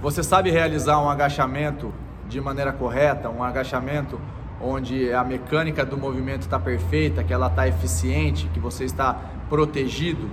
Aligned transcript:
Você 0.00 0.22
sabe 0.22 0.48
realizar 0.48 1.00
um 1.02 1.10
agachamento 1.10 1.92
de 2.28 2.40
maneira 2.40 2.72
correta, 2.72 3.28
um 3.28 3.42
agachamento 3.42 4.20
onde 4.60 5.12
a 5.12 5.24
mecânica 5.24 5.84
do 5.84 5.98
movimento 5.98 6.42
está 6.42 6.56
perfeita, 6.56 7.24
que 7.24 7.32
ela 7.32 7.48
está 7.48 7.66
eficiente, 7.66 8.48
que 8.54 8.60
você 8.60 8.84
está 8.84 9.20
protegido. 9.48 10.30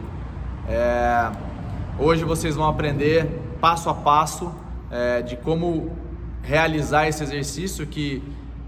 É... 0.70 1.32
Hoje 1.98 2.24
vocês 2.24 2.56
vão 2.56 2.68
aprender 2.68 3.42
passo 3.60 3.90
a 3.90 3.96
passo 3.96 4.54
é, 4.92 5.24
de 5.24 5.36
como 5.36 5.98
realizar 6.44 7.08
esse 7.08 7.24
exercício 7.24 7.88
que 7.88 8.22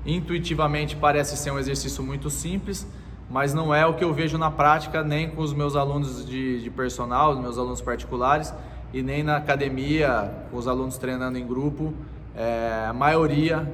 intuitivamente 0.04 0.96
parece 0.96 1.38
ser 1.38 1.52
um 1.52 1.60
exercício 1.60 2.04
muito 2.04 2.32
simples, 2.32 2.88
mas 3.30 3.54
não 3.54 3.76
é 3.76 3.86
o 3.86 3.94
que 3.94 4.04
eu 4.04 4.14
vejo 4.16 4.38
na 4.38 4.50
prática 4.50 5.04
nem 5.04 5.30
com 5.30 5.42
os 5.42 5.54
meus 5.54 5.76
alunos 5.76 6.26
de, 6.26 6.64
de 6.64 6.70
personal, 6.72 7.34
os 7.34 7.40
meus 7.40 7.58
alunos 7.58 7.82
particulares 7.82 8.52
e 8.94 9.02
nem 9.02 9.24
na 9.24 9.38
academia 9.38 10.32
com 10.50 10.58
os 10.58 10.68
alunos 10.68 10.98
treinando 10.98 11.38
em 11.38 11.46
grupo. 11.46 11.94
É, 12.36 12.86
a 12.88 12.94
maioria 12.94 13.68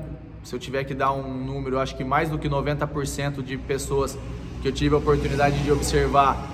se 0.44 0.54
eu 0.54 0.60
tiver 0.60 0.84
que 0.84 0.94
dar 0.94 1.14
um 1.14 1.34
número, 1.34 1.80
acho 1.80 1.96
que 1.96 2.04
mais 2.04 2.30
do 2.30 2.38
que 2.38 2.50
90% 2.50 3.42
de 3.42 3.58
pessoas 3.58 4.18
que 4.62 4.68
eu 4.68 4.74
tive 4.74 4.94
a 4.94 4.98
oportunidade 4.98 5.58
de 5.64 5.72
observar 5.72 6.50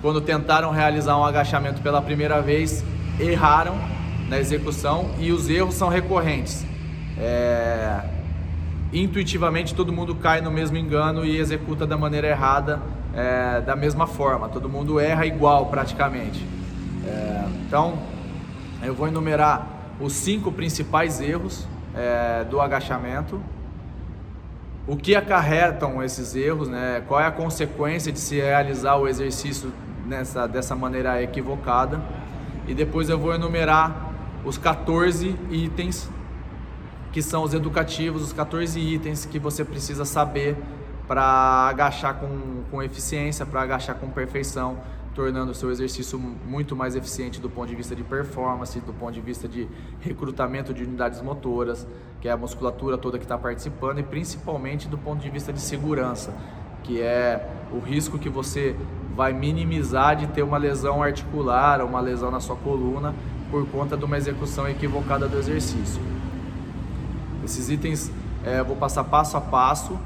quando 0.00 0.20
tentaram 0.20 0.70
realizar 0.70 1.16
um 1.16 1.24
agachamento 1.24 1.80
pela 1.82 2.00
primeira 2.00 2.40
vez, 2.40 2.84
erraram 3.20 3.76
na 4.28 4.38
execução 4.38 5.10
e 5.18 5.30
os 5.30 5.48
erros 5.48 5.74
são 5.74 5.88
recorrentes. 5.88 6.64
É... 7.18 8.00
Intuitivamente 8.92 9.74
todo 9.74 9.92
mundo 9.92 10.14
cai 10.14 10.40
no 10.40 10.50
mesmo 10.50 10.76
engano 10.76 11.24
e 11.24 11.36
executa 11.36 11.86
da 11.86 11.96
maneira 11.96 12.28
errada, 12.28 12.80
é... 13.14 13.60
da 13.60 13.76
mesma 13.76 14.06
forma. 14.06 14.48
Todo 14.48 14.68
mundo 14.68 14.98
erra 14.98 15.24
igual 15.26 15.66
praticamente. 15.66 16.44
É... 17.06 17.44
Então 17.66 17.98
eu 18.82 18.94
vou 18.94 19.06
enumerar 19.06 19.66
os 20.00 20.12
cinco 20.12 20.50
principais 20.50 21.20
erros 21.20 21.66
é, 21.94 22.44
do 22.44 22.60
agachamento, 22.60 23.40
o 24.86 24.96
que 24.96 25.14
acarretam 25.14 26.02
esses 26.02 26.34
erros, 26.34 26.68
né? 26.68 27.02
qual 27.06 27.20
é 27.20 27.26
a 27.26 27.30
consequência 27.30 28.10
de 28.10 28.18
se 28.18 28.36
realizar 28.36 28.96
o 28.96 29.06
exercício 29.06 29.72
nessa, 30.06 30.48
dessa 30.48 30.74
maneira 30.74 31.22
equivocada, 31.22 32.00
e 32.66 32.74
depois 32.74 33.08
eu 33.08 33.18
vou 33.18 33.32
enumerar 33.32 34.10
os 34.44 34.58
14 34.58 35.36
itens 35.50 36.10
que 37.12 37.22
são 37.22 37.44
os 37.44 37.52
educativos, 37.52 38.22
os 38.22 38.32
14 38.32 38.80
itens 38.80 39.26
que 39.26 39.38
você 39.38 39.64
precisa 39.64 40.04
saber 40.04 40.56
para 41.06 41.22
agachar 41.22 42.14
com, 42.14 42.62
com 42.70 42.82
eficiência, 42.82 43.44
para 43.44 43.60
agachar 43.60 43.96
com 43.96 44.08
perfeição 44.08 44.78
tornando 45.14 45.52
o 45.52 45.54
seu 45.54 45.70
exercício 45.70 46.18
muito 46.18 46.74
mais 46.74 46.96
eficiente 46.96 47.40
do 47.40 47.50
ponto 47.50 47.68
de 47.68 47.74
vista 47.74 47.94
de 47.94 48.02
performance, 48.02 48.80
do 48.80 48.92
ponto 48.92 49.12
de 49.12 49.20
vista 49.20 49.46
de 49.46 49.68
recrutamento 50.00 50.72
de 50.72 50.84
unidades 50.84 51.20
motoras, 51.20 51.86
que 52.20 52.28
é 52.28 52.32
a 52.32 52.36
musculatura 52.36 52.96
toda 52.96 53.18
que 53.18 53.24
está 53.24 53.36
participando, 53.36 53.98
e 53.98 54.02
principalmente 54.02 54.88
do 54.88 54.96
ponto 54.96 55.20
de 55.20 55.28
vista 55.28 55.52
de 55.52 55.60
segurança, 55.60 56.34
que 56.82 57.00
é 57.00 57.46
o 57.72 57.78
risco 57.78 58.18
que 58.18 58.28
você 58.28 58.74
vai 59.14 59.32
minimizar 59.32 60.16
de 60.16 60.26
ter 60.28 60.42
uma 60.42 60.56
lesão 60.56 61.02
articular 61.02 61.80
ou 61.80 61.88
uma 61.88 62.00
lesão 62.00 62.30
na 62.30 62.40
sua 62.40 62.56
coluna 62.56 63.14
por 63.50 63.66
conta 63.68 63.96
de 63.96 64.04
uma 64.04 64.16
execução 64.16 64.66
equivocada 64.66 65.28
do 65.28 65.36
exercício. 65.36 66.00
Esses 67.44 67.68
itens 67.68 68.10
é, 68.44 68.60
eu 68.60 68.64
vou 68.64 68.76
passar 68.76 69.04
passo 69.04 69.36
a 69.36 69.40
passo, 69.40 69.98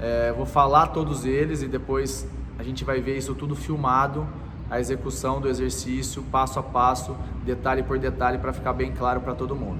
é, 0.00 0.32
vou 0.32 0.46
falar 0.46 0.88
todos 0.88 1.26
eles 1.26 1.62
e 1.62 1.68
depois 1.68 2.26
a 2.58 2.62
gente 2.62 2.84
vai 2.84 3.00
ver 3.00 3.18
isso 3.18 3.34
tudo 3.34 3.54
filmado 3.54 4.26
a 4.70 4.80
execução 4.80 5.40
do 5.40 5.48
exercício 5.48 6.22
passo 6.24 6.58
a 6.58 6.62
passo, 6.62 7.16
detalhe 7.44 7.82
por 7.82 7.98
detalhe, 7.98 8.38
para 8.38 8.52
ficar 8.52 8.72
bem 8.72 8.92
claro 8.92 9.20
para 9.20 9.34
todo 9.34 9.54
mundo. 9.54 9.78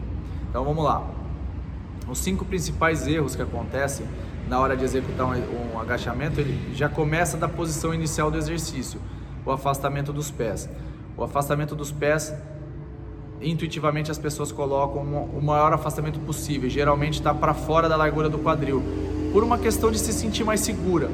Então 0.49 0.65
vamos 0.65 0.85
lá. 0.85 1.05
Os 2.09 2.19
cinco 2.19 2.45
principais 2.45 3.07
erros 3.07 3.35
que 3.35 3.43
acontecem 3.43 4.07
na 4.49 4.61
hora 4.61 4.77
de 4.77 4.85
executar 4.85 5.27
um, 5.27 5.79
agachamento, 5.79 6.41
ele 6.41 6.73
já 6.75 6.89
começa 6.89 7.37
da 7.37 7.49
posição 7.49 7.93
inicial 7.93 8.31
do 8.31 8.39
exercício, 8.39 9.01
o 9.45 9.51
afastamento 9.51 10.13
dos 10.13 10.31
pés. 10.31 10.69
O 11.17 11.25
afastamento 11.25 11.75
dos 11.75 11.91
pés, 11.91 12.33
intuitivamente 13.41 14.11
as 14.11 14.19
pessoas 14.19 14.53
colocam 14.53 15.03
o 15.03 15.43
maior 15.43 15.73
afastamento 15.73 16.21
possível, 16.21 16.71
geralmente 16.71 17.15
está 17.15 17.35
para 17.35 17.55
fora 17.55 17.89
da 17.89 17.97
largura 17.97 18.29
do 18.29 18.39
quadril, 18.39 18.83
por 19.33 19.43
uma 19.43 19.59
questão 19.59 19.91
de 19.91 19.99
se 19.99 20.13
sentir 20.13 20.45
mais 20.45 20.61
segura. 20.61 21.11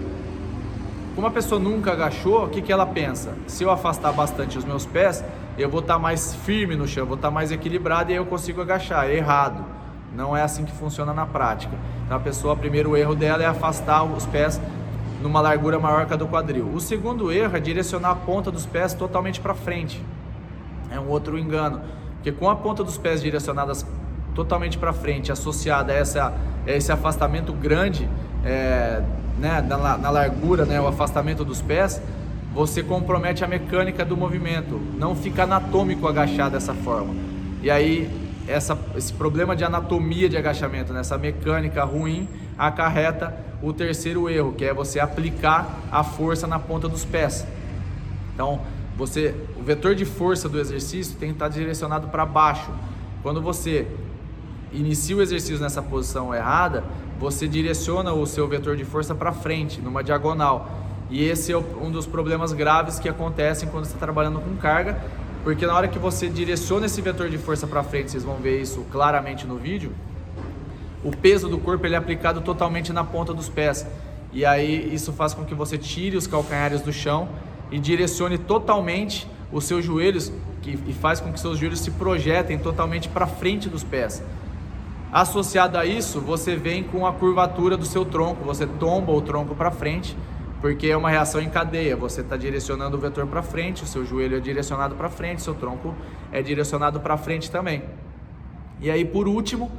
Como 1.15 1.27
a 1.27 1.31
pessoa 1.31 1.61
nunca 1.61 1.93
agachou, 1.93 2.47
o 2.47 2.49
que, 2.49 2.63
que 2.63 2.73
ela 2.73 2.87
pensa? 2.87 3.35
Se 3.47 3.63
eu 3.63 3.71
afastar 3.71 4.13
bastante 4.13 4.57
os 4.57 4.65
meus 4.65 4.87
pés, 4.87 5.23
eu 5.59 5.69
vou 5.69 5.81
estar 5.81 5.95
tá 5.95 5.99
mais 5.99 6.35
firme 6.35 6.75
no 6.75 6.89
chão, 6.89 7.05
vou 7.05 7.17
estar 7.17 7.29
tá 7.29 7.35
mais 7.35 7.53
equilibrado 7.53 8.11
e 8.11 8.15
aí 8.15 8.19
eu 8.19 8.25
consigo 8.25 8.63
agachar. 8.63 9.11
Errado. 9.11 9.63
Não 10.15 10.35
é 10.35 10.43
assim 10.43 10.65
que 10.65 10.73
funciona 10.73 11.13
na 11.13 11.27
prática. 11.27 11.77
Então 12.05 12.17
a 12.17 12.21
pessoa, 12.21 12.55
o 12.55 12.57
primeiro 12.57 12.97
erro 12.97 13.15
dela 13.15 13.43
é 13.43 13.47
afastar 13.47 14.03
os 14.05 14.25
pés 14.25 14.59
numa 15.23 15.41
largura 15.41 15.79
maior 15.79 16.07
que 16.07 16.15
a 16.15 16.17
do 16.17 16.27
quadril. 16.27 16.71
O 16.73 16.81
segundo 16.81 17.31
erro 17.31 17.57
é 17.57 17.61
direcionar 17.61 18.11
a 18.11 18.15
ponta 18.15 18.51
dos 18.51 18.65
pés 18.65 18.95
totalmente 18.95 19.39
para 19.39 19.55
frente. 19.55 20.03
É 20.91 20.99
um 20.99 21.09
outro 21.09 21.39
engano, 21.39 21.83
porque 22.15 22.33
com 22.33 22.49
a 22.49 22.57
ponta 22.57 22.83
dos 22.83 22.97
pés 22.97 23.23
direcionadas 23.23 23.87
totalmente 24.35 24.79
para 24.79 24.93
frente, 24.93 25.31
associada 25.31 25.93
a, 25.93 25.97
essa, 25.97 26.35
a 26.67 26.71
esse 26.71 26.91
afastamento 26.91 27.53
grande 27.53 28.09
é, 28.45 29.03
né, 29.39 29.61
na, 29.63 29.99
na 29.99 30.11
largura, 30.11 30.65
né, 30.65 30.81
o 30.81 30.87
afastamento 30.87 31.45
dos 31.45 31.61
pés, 31.61 32.01
você 32.55 32.83
compromete 32.83 33.45
a 33.45 33.49
mecânica 33.49 34.05
do 34.05 34.17
movimento, 34.17 34.81
não 34.99 35.17
fica 35.17 35.45
anatômico 35.45 36.07
agachar 36.07 36.51
dessa 36.51 36.75
forma. 36.75 37.15
E 37.63 37.71
aí 37.71 38.11
essa, 38.47 38.79
esse 38.97 39.13
problema 39.13 39.55
de 39.55 39.65
anatomia 39.65 40.29
de 40.29 40.37
agachamento, 40.37 40.93
né, 40.93 41.03
mecânica 41.21 41.85
ruim, 41.85 42.29
acarreta 42.59 43.35
o 43.63 43.73
terceiro 43.73 44.29
erro, 44.29 44.53
que 44.53 44.65
é 44.65 44.75
você 44.75 44.99
aplicar 44.99 45.81
a 45.91 46.03
força 46.03 46.47
na 46.47 46.59
ponta 46.59 46.89
dos 46.89 47.05
pés. 47.05 47.47
Então, 48.35 48.61
você, 48.97 49.35
o 49.57 49.63
vetor 49.63 49.95
de 49.95 50.05
força 50.05 50.49
do 50.49 50.59
exercício 50.59 51.17
tem 51.17 51.29
que 51.29 51.37
estar 51.37 51.49
direcionado 51.49 52.09
para 52.09 52.27
baixo. 52.27 52.71
Quando 53.23 53.41
você 53.41 53.87
inicia 54.73 55.17
o 55.17 55.23
exercício 55.23 55.61
nessa 55.61 55.83
posição 55.83 56.35
errada, 56.35 56.85
você 57.19 57.47
direciona 57.47 58.13
o 58.13 58.27
seu 58.27 58.49
vetor 58.49 58.77
de 58.77 58.85
força 58.85 59.15
para 59.15 59.33
frente, 59.33 59.81
numa 59.81 60.03
diagonal. 60.03 60.71
E 61.11 61.25
esse 61.25 61.53
é 61.53 61.57
um 61.57 61.91
dos 61.91 62.07
problemas 62.07 62.53
graves 62.53 62.99
que 62.99 63.09
acontecem 63.09 63.69
quando 63.69 63.85
você 63.85 63.95
está 63.95 64.05
trabalhando 64.05 64.41
com 64.41 64.57
carga, 64.57 64.99
porque 65.45 65.67
na 65.67 65.75
hora 65.75 65.89
que 65.89 65.99
você 65.99 66.29
direciona 66.29 66.87
esse 66.87 67.01
vetor 67.01 67.29
de 67.29 67.39
força 67.39 67.67
para 67.67 67.83
frente, 67.83 68.11
vocês 68.11 68.25
vão 68.25 68.37
ver 68.37 68.61
isso 68.61 68.85
claramente 68.91 69.47
no 69.47 69.57
vídeo, 69.57 69.93
o 71.05 71.11
peso 71.11 71.49
do 71.49 71.59
corpo 71.59 71.85
ele 71.85 71.95
é 71.95 71.99
aplicado 71.99 72.41
totalmente 72.41 72.93
na 72.93 73.03
ponta 73.03 73.35
dos 73.35 73.49
pés. 73.49 73.87
E 74.33 74.45
aí 74.47 74.95
isso 74.95 75.13
faz 75.13 75.35
com 75.35 75.45
que 75.45 75.55
você 75.55 75.77
tire 75.77 76.17
os 76.17 76.27
calcanhares 76.27 76.81
do 76.81 76.93
chão 76.93 77.29
e 77.71 77.79
direcione 77.79 78.39
totalmente 78.39 79.29
os 79.51 79.65
seus 79.65 79.85
joelhos 79.85 80.33
que, 80.63 80.79
e 80.87 80.93
faz 80.93 81.21
com 81.21 81.33
que 81.33 81.41
seus 81.41 81.59
joelhos 81.59 81.81
se 81.81 81.91
projetem 81.91 82.59
totalmente 82.59 83.09
para 83.09 83.27
frente 83.27 83.69
dos 83.69 83.83
pés. 83.83 84.23
Associado 85.13 85.77
a 85.77 85.85
isso, 85.85 86.23
você 86.23 86.57
vem 86.57 86.83
com 86.83 87.07
a 87.07 87.13
curvatura 87.13 87.77
do 87.77 87.85
seu 87.85 88.03
tronco, 88.03 88.43
você 88.45 88.67
tomba 88.67 89.13
o 89.13 89.21
tronco 89.21 89.55
para 89.55 89.71
frente, 89.71 90.17
porque 90.59 90.87
é 90.87 90.97
uma 90.97 91.11
reação 91.11 91.39
em 91.39 91.51
cadeia. 91.51 91.95
Você 91.95 92.23
está 92.23 92.35
direcionando 92.35 92.97
o 92.97 93.01
vetor 93.01 93.27
para 93.27 93.43
frente, 93.43 93.83
o 93.83 93.87
seu 93.87 94.07
joelho 94.07 94.39
é 94.39 94.41
direcionado 94.41 94.95
para 94.95 95.11
frente, 95.11 95.43
seu 95.43 95.55
tronco 95.55 95.95
é 96.33 96.41
direcionado 96.41 96.99
para 96.99 97.19
frente 97.19 97.51
também. 97.51 97.83
E 98.81 98.91
aí, 98.91 99.05
por 99.05 99.29
último, 99.29 99.71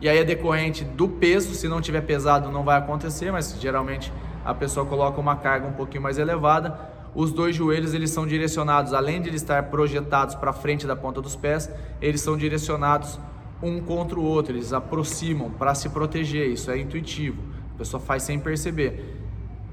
e 0.00 0.08
aí 0.08 0.16
é 0.16 0.24
decorrente 0.24 0.84
do 0.84 1.06
peso, 1.06 1.54
se 1.54 1.68
não 1.68 1.82
tiver 1.82 2.00
pesado 2.00 2.50
não 2.50 2.64
vai 2.64 2.78
acontecer, 2.78 3.30
mas 3.30 3.60
geralmente 3.60 4.10
a 4.42 4.54
pessoa 4.54 4.86
coloca 4.86 5.20
uma 5.20 5.36
carga 5.36 5.66
um 5.66 5.72
pouquinho 5.72 6.02
mais 6.02 6.16
elevada. 6.16 6.80
Os 7.14 7.30
dois 7.30 7.54
joelhos 7.54 7.92
eles 7.92 8.10
são 8.10 8.26
direcionados, 8.26 8.94
além 8.94 9.20
de 9.20 9.28
eles 9.28 9.42
estar 9.42 9.64
projetados 9.64 10.34
para 10.34 10.50
frente 10.50 10.86
da 10.86 10.96
ponta 10.96 11.20
dos 11.20 11.36
pés, 11.36 11.70
eles 12.00 12.22
são 12.22 12.38
direcionados 12.38 13.18
um 13.62 13.80
contra 13.80 14.18
o 14.18 14.24
outro, 14.24 14.52
eles 14.52 14.72
aproximam 14.72 15.50
para 15.50 15.74
se 15.74 15.88
proteger, 15.88 16.48
isso 16.48 16.70
é 16.70 16.78
intuitivo, 16.78 17.42
a 17.74 17.78
pessoa 17.78 18.00
faz 18.00 18.22
sem 18.22 18.38
perceber. 18.38 19.16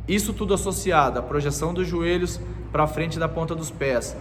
Isso 0.08 0.34
tudo 0.34 0.54
associado 0.54 1.20
à 1.20 1.22
projeção 1.22 1.74
dos 1.74 1.88
joelhos 1.88 2.40
para 2.72 2.88
frente 2.88 3.18
da 3.18 3.28
ponta 3.28 3.56
dos 3.56 3.72
pés, 3.72 4.16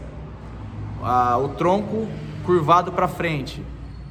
a, 1.03 1.37
o 1.39 1.51
tronco 1.51 2.07
curvado 2.45 2.93
para 2.93 3.09
frente 3.09 3.63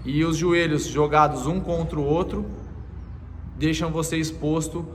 e 0.05 0.23
os 0.23 0.37
joelhos 0.37 0.85
jogados 0.85 1.47
um 1.47 1.59
contra 1.59 1.99
o 1.99 2.03
outro 2.03 2.45
deixam 3.57 3.91
você 3.91 4.17
exposto 4.17 4.85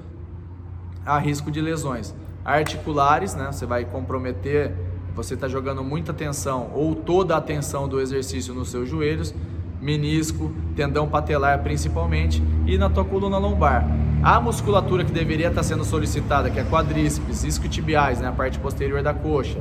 a 1.05 1.19
risco 1.19 1.51
de 1.51 1.61
lesões 1.61 2.15
articulares, 2.45 3.35
né? 3.35 3.51
Você 3.51 3.67
vai 3.67 3.85
comprometer, 3.85 4.75
você 5.15 5.35
está 5.35 5.49
jogando 5.49 5.83
muita 5.83 6.13
atenção 6.13 6.71
ou 6.75 6.95
toda 6.95 7.35
a 7.35 7.39
atenção 7.39 7.89
do 7.89 8.01
exercício 8.01 8.55
nos 8.55 8.71
seus 8.71 8.89
joelhos 8.89 9.35
menisco, 9.81 10.53
tendão 10.75 11.09
patelar 11.09 11.63
principalmente 11.63 12.43
e 12.67 12.77
na 12.77 12.89
tua 12.89 13.05
coluna 13.05 13.39
lombar. 13.39 13.87
A 14.23 14.41
musculatura 14.41 15.05
que 15.05 15.13
deveria 15.13 15.49
estar 15.49 15.63
sendo 15.63 15.85
solicitada, 15.85 16.51
que 16.51 16.59
é 16.59 16.65
quadríceps, 16.65 17.45
isquiotibiais, 17.45 18.21
né, 18.21 18.29
a 18.29 18.33
parte 18.33 18.59
posterior 18.59 19.03
da 19.03 19.15
coxa, 19.15 19.61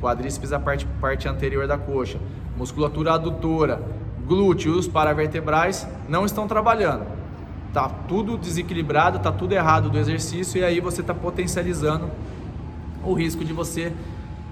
quadríceps 0.00 0.52
a 0.52 0.58
parte, 0.58 0.86
parte 1.00 1.28
anterior 1.28 1.66
da 1.66 1.76
coxa, 1.76 2.18
musculatura 2.56 3.12
adutora, 3.12 3.82
glúteos, 4.26 4.88
paravertebrais 4.88 5.86
não 6.08 6.24
estão 6.24 6.48
trabalhando. 6.48 7.04
Tá 7.72 7.88
tudo 8.08 8.36
desequilibrado, 8.36 9.18
tá 9.18 9.30
tudo 9.30 9.52
errado 9.52 9.90
do 9.90 9.98
exercício 9.98 10.58
e 10.58 10.64
aí 10.64 10.80
você 10.80 11.02
está 11.02 11.14
potencializando 11.14 12.10
o 13.04 13.12
risco 13.12 13.44
de 13.44 13.52
você 13.52 13.92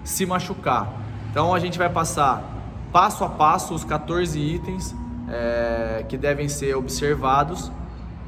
se 0.05 0.25
machucar. 0.27 0.93
Então 1.31 1.55
a 1.55 1.59
gente 1.59 1.79
vai 1.79 1.89
passar 1.89 2.58
passo 2.93 3.25
a 3.25 3.29
passo 3.29 3.75
os 3.75 3.85
14 3.85 4.39
itens 4.39 4.95
é, 5.29 6.05
que 6.09 6.17
devem 6.17 6.49
ser 6.49 6.75
observados 6.75 7.71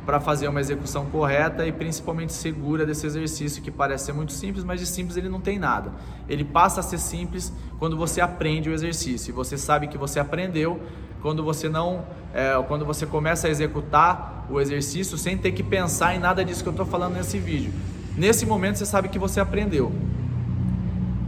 para 0.05 0.19
fazer 0.19 0.49
uma 0.49 0.61
execução 0.61 1.07
correta 1.07 1.67
e 1.67 1.73
principalmente 1.73 2.33
segura 2.33 2.85
desse 2.85 3.07
exercício 3.07 3.63
que 3.63 3.71
parece 3.71 4.07
ser 4.07 4.13
muito 4.13 4.33
simples, 4.33 4.65
mas 4.65 4.81
de 4.81 4.87
simples 4.87 5.17
ele 5.17 5.29
não 5.29 5.41
tem 5.41 5.59
nada. 5.59 5.93
Ele 6.29 6.45
passa 6.45 6.81
a 6.81 6.83
ser 6.83 6.99
simples 6.99 7.53
quando 7.79 7.97
você 7.97 8.21
aprende 8.21 8.69
o 8.69 8.73
exercício 8.73 9.31
e 9.31 9.33
você 9.33 9.57
sabe 9.57 9.89
que 9.89 9.99
você 9.99 10.19
aprendeu 10.19 10.81
quando 11.23 11.45
você 11.45 11.69
não, 11.69 12.05
é, 12.35 12.61
quando 12.67 12.85
você 12.85 13.07
começa 13.07 13.47
a 13.47 13.51
executar 13.51 14.47
o 14.51 14.61
exercício 14.61 15.17
sem 15.19 15.37
ter 15.37 15.53
que 15.53 15.63
pensar 15.63 16.15
em 16.15 16.19
nada 16.19 16.45
disso 16.45 16.63
que 16.63 16.69
eu 16.69 16.73
estou 16.73 16.87
falando 16.87 17.15
nesse 17.15 17.39
vídeo. 17.39 17.73
Nesse 18.17 18.45
momento 18.47 18.79
você 18.79 18.87
sabe 18.87 19.09
que 19.09 19.19
você 19.19 19.39
aprendeu. 19.39 19.93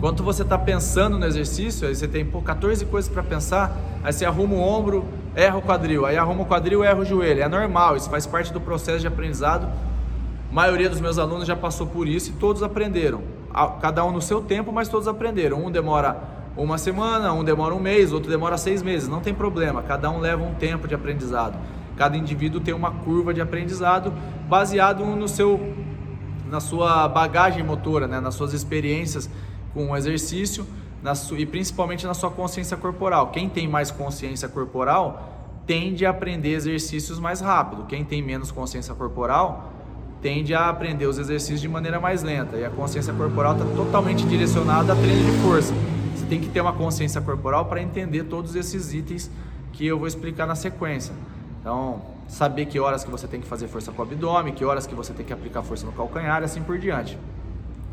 Quando 0.02 0.25
você 0.25 0.43
está 0.43 0.58
pensando 0.58 1.16
no 1.16 1.25
exercício, 1.25 1.87
aí 1.87 1.94
você 1.94 2.08
tem 2.08 2.25
pô, 2.25 2.43
14 2.43 2.84
coisas 2.87 3.08
para 3.08 3.22
pensar, 3.22 3.78
aí 4.02 4.12
você 4.12 4.25
arruma 4.25 4.56
o 4.56 4.58
ombro, 4.58 5.04
erra 5.32 5.56
o 5.56 5.62
quadril, 5.62 6.04
aí 6.04 6.16
arruma 6.16 6.43
o 6.43 6.44
quadril, 6.44 6.82
erra 6.82 6.99
o 6.99 7.04
joelho. 7.04 7.40
É 7.40 7.49
normal, 7.49 7.94
isso 7.94 8.10
faz 8.10 8.26
parte 8.26 8.52
do 8.52 8.60
processo 8.60 8.99
de 8.99 9.06
aprendizado. 9.06 9.69
A 10.50 10.52
maioria 10.52 10.90
dos 10.90 11.00
meus 11.00 11.20
alunos 11.20 11.46
já 11.46 11.54
passou 11.54 11.87
por 11.87 12.08
isso 12.08 12.31
e 12.31 12.32
todos 12.32 12.64
aprenderam. 12.64 13.22
Cada 13.81 14.04
um 14.04 14.10
no 14.10 14.20
seu 14.20 14.43
tempo, 14.43 14.72
mas 14.72 14.88
todos 14.88 15.06
aprenderam. 15.06 15.64
Um 15.64 15.70
demora 15.70 16.16
uma 16.56 16.78
semana, 16.78 17.32
um 17.32 17.44
demora 17.44 17.72
um 17.72 17.78
mês, 17.78 18.12
outro 18.12 18.28
demora 18.28 18.58
seis 18.58 18.82
meses. 18.82 19.08
Não 19.08 19.20
tem 19.20 19.32
problema, 19.32 19.84
cada 19.84 20.10
um 20.10 20.19
leva 20.19 20.43
um 20.43 20.54
tempo 20.54 20.88
de 20.88 20.96
aprendizado. 20.96 21.56
Cada 21.96 22.16
indivíduo 22.16 22.60
tem 22.60 22.75
uma 22.75 22.90
curva 22.90 23.32
de 23.32 23.40
aprendizado 23.40 24.12
baseado 24.49 25.04
no 25.04 25.28
seu, 25.28 25.60
na 26.50 26.58
sua 26.58 27.06
bagagem 27.06 27.62
motora, 27.62 28.08
né? 28.08 28.19
nas 28.19 28.34
suas 28.34 28.52
experiências 28.52 29.31
com 29.73 29.91
o 29.91 29.97
exercício 29.97 30.67
sua, 31.15 31.41
e 31.41 31.47
principalmente 31.47 32.07
na 32.07 32.15
sua 32.15 32.31
consciência 32.31 32.77
corporal. 32.77 33.29
Quem 33.29 33.49
tem 33.49 33.67
mais 33.67 33.91
consciência 33.91 34.49
corporal 34.49 35.63
tende 35.67 36.07
a 36.07 36.11
aprender 36.11 36.51
exercícios 36.51 37.19
mais 37.19 37.41
rápido. 37.41 37.85
Quem 37.87 38.05
tem 38.05 38.23
menos 38.23 38.53
consciência 38.53 38.95
corporal 38.95 39.73
tende 40.21 40.55
a 40.55 40.69
aprender 40.69 41.07
os 41.07 41.19
exercícios 41.19 41.61
de 41.61 41.69
maneira 41.69 41.99
mais 41.99 42.23
lenta. 42.23 42.57
E 42.57 42.65
a 42.65 42.71
consciência 42.71 43.13
corporal 43.13 43.55
está 43.55 43.65
totalmente 43.75 44.25
direcionada 44.25 44.93
a 44.93 44.97
treino 44.97 45.25
de 45.25 45.39
força. 45.39 45.75
Você 46.15 46.25
tem 46.27 46.41
que 46.41 46.49
ter 46.49 46.61
uma 46.61 46.73
consciência 46.73 47.21
corporal 47.21 47.65
para 47.65 47.83
entender 47.83 48.25
todos 48.25 48.55
esses 48.55 48.95
itens 48.95 49.29
que 49.73 49.85
eu 49.85 49.99
vou 49.99 50.07
explicar 50.07 50.47
na 50.47 50.55
sequência. 50.55 51.13
Então, 51.61 52.03
saber 52.29 52.67
que 52.67 52.79
horas 52.79 53.03
que 53.03 53.11
você 53.11 53.27
tem 53.27 53.41
que 53.41 53.47
fazer 53.47 53.67
força 53.67 53.91
com 53.91 54.03
o 54.03 54.05
abdômen, 54.05 54.55
que 54.55 54.65
horas 54.65 54.87
que 54.87 54.95
você 54.95 55.13
tem 55.13 55.27
que 55.27 55.33
aplicar 55.33 55.63
força 55.63 55.85
no 55.85 55.93
calcanhar 55.93 56.43
e 56.43 56.45
assim 56.45 56.63
por 56.63 56.79
diante. 56.79 57.19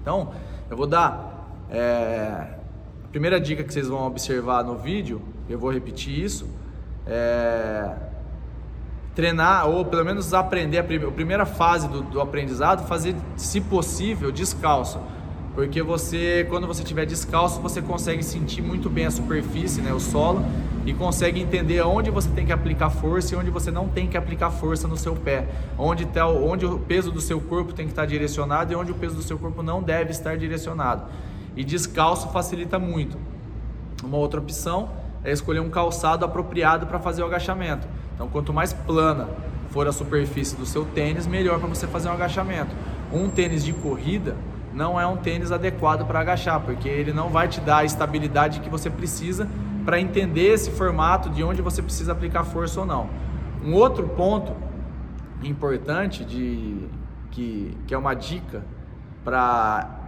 Então, 0.02 0.32
eu 0.70 0.78
vou 0.78 0.86
dar 0.86 1.39
é, 1.70 2.48
a 3.04 3.08
primeira 3.12 3.40
dica 3.40 3.64
que 3.64 3.74
vocês 3.74 3.88
vão 3.88 4.06
observar 4.06 4.64
no 4.64 4.76
vídeo, 4.76 5.22
eu 5.50 5.58
vou 5.58 5.72
repetir 5.72 6.18
isso, 6.18 6.48
é 7.06 8.10
treinar 9.20 9.68
ou 9.68 9.84
pelo 9.84 10.06
menos 10.06 10.34
aprender 10.34 10.78
a, 10.78 10.84
primeira 10.84 11.46
fase 11.46 11.90
do, 11.90 12.02
do 12.02 12.22
aprendizado, 12.22 12.88
fazer, 12.88 13.14
se 13.36 13.60
possível, 13.60 14.32
descalço. 14.32 14.98
Porque 15.54 15.82
você, 15.82 16.46
quando 16.50 16.66
você 16.66 16.84
estiver 16.84 17.06
descalço, 17.06 17.60
você 17.60 17.82
consegue 17.82 18.24
sentir 18.24 18.62
muito 18.62 18.90
bem 18.90 19.08
a 19.08 19.12
superfície, 19.12 19.82
né, 19.82 19.92
o 19.92 20.00
solo, 20.00 20.46
e 20.86 20.94
consegue 20.94 21.42
entender 21.42 21.82
onde 21.82 22.10
você 22.10 22.30
tem 22.30 22.46
que 22.46 22.54
aplicar 22.54 22.90
força 22.90 23.36
e 23.36 23.38
onde 23.38 23.50
você 23.50 23.70
não 23.70 23.90
tem 23.90 24.08
que 24.08 24.16
aplicar 24.16 24.52
força 24.52 24.88
no 24.88 24.96
seu 24.96 25.16
pé, 25.16 25.48
onde, 25.78 26.06
tá, 26.06 26.26
onde 26.26 26.66
o 26.66 26.80
peso 26.80 27.12
do 27.12 27.20
seu 27.20 27.42
corpo 27.42 27.74
tem 27.74 27.88
que 27.88 27.92
estar 27.92 28.06
direcionado 28.06 28.72
e 28.72 28.76
onde 28.76 28.92
o 28.92 28.96
peso 28.96 29.16
do 29.16 29.22
seu 29.22 29.38
corpo 29.38 29.62
não 29.62 29.84
deve 29.84 30.12
estar 30.12 30.38
direcionado. 30.38 31.04
E 31.60 31.64
descalço 31.66 32.30
facilita 32.30 32.80
muito. 32.80 33.18
Uma 34.02 34.16
outra 34.16 34.40
opção 34.40 34.92
é 35.26 35.30
escolher 35.30 35.60
um 35.60 35.70
calçado 35.70 36.24
apropriado 36.24 36.88
para 36.88 37.00
fazer 37.00 37.22
o 37.22 37.26
agachamento. 37.26 37.86
Então, 38.16 38.30
quanto 38.30 38.54
mais 38.54 38.72
plana 38.72 39.28
for 39.70 39.86
a 39.86 39.92
superfície 39.92 40.56
do 40.56 40.66
seu 40.66 40.86
tênis, 40.86 41.28
melhor 41.28 41.60
para 41.60 41.68
você 41.68 41.86
fazer 41.86 42.08
um 42.08 42.14
agachamento. 42.14 42.74
Um 43.12 43.30
tênis 43.30 43.66
de 43.66 43.74
corrida 43.74 44.38
não 44.74 44.98
é 44.98 45.06
um 45.06 45.18
tênis 45.18 45.52
adequado 45.52 46.08
para 46.08 46.22
agachar, 46.22 46.62
porque 46.62 46.88
ele 46.88 47.12
não 47.12 47.28
vai 47.28 47.50
te 47.50 47.60
dar 47.60 47.80
a 47.80 47.84
estabilidade 47.84 48.62
que 48.62 48.70
você 48.70 48.90
precisa 48.90 49.46
para 49.84 50.00
entender 50.00 50.54
esse 50.54 50.72
formato 50.72 51.30
de 51.30 51.44
onde 51.44 51.62
você 51.62 51.82
precisa 51.82 52.14
aplicar 52.14 52.46
força 52.46 52.80
ou 52.80 52.86
não. 52.86 53.10
Um 53.66 53.74
outro 53.74 54.08
ponto 54.08 54.56
importante 55.44 56.24
de 56.24 56.88
que, 57.32 57.78
que 57.86 57.94
é 57.94 57.98
uma 57.98 58.14
dica 58.14 58.64
para 59.26 59.99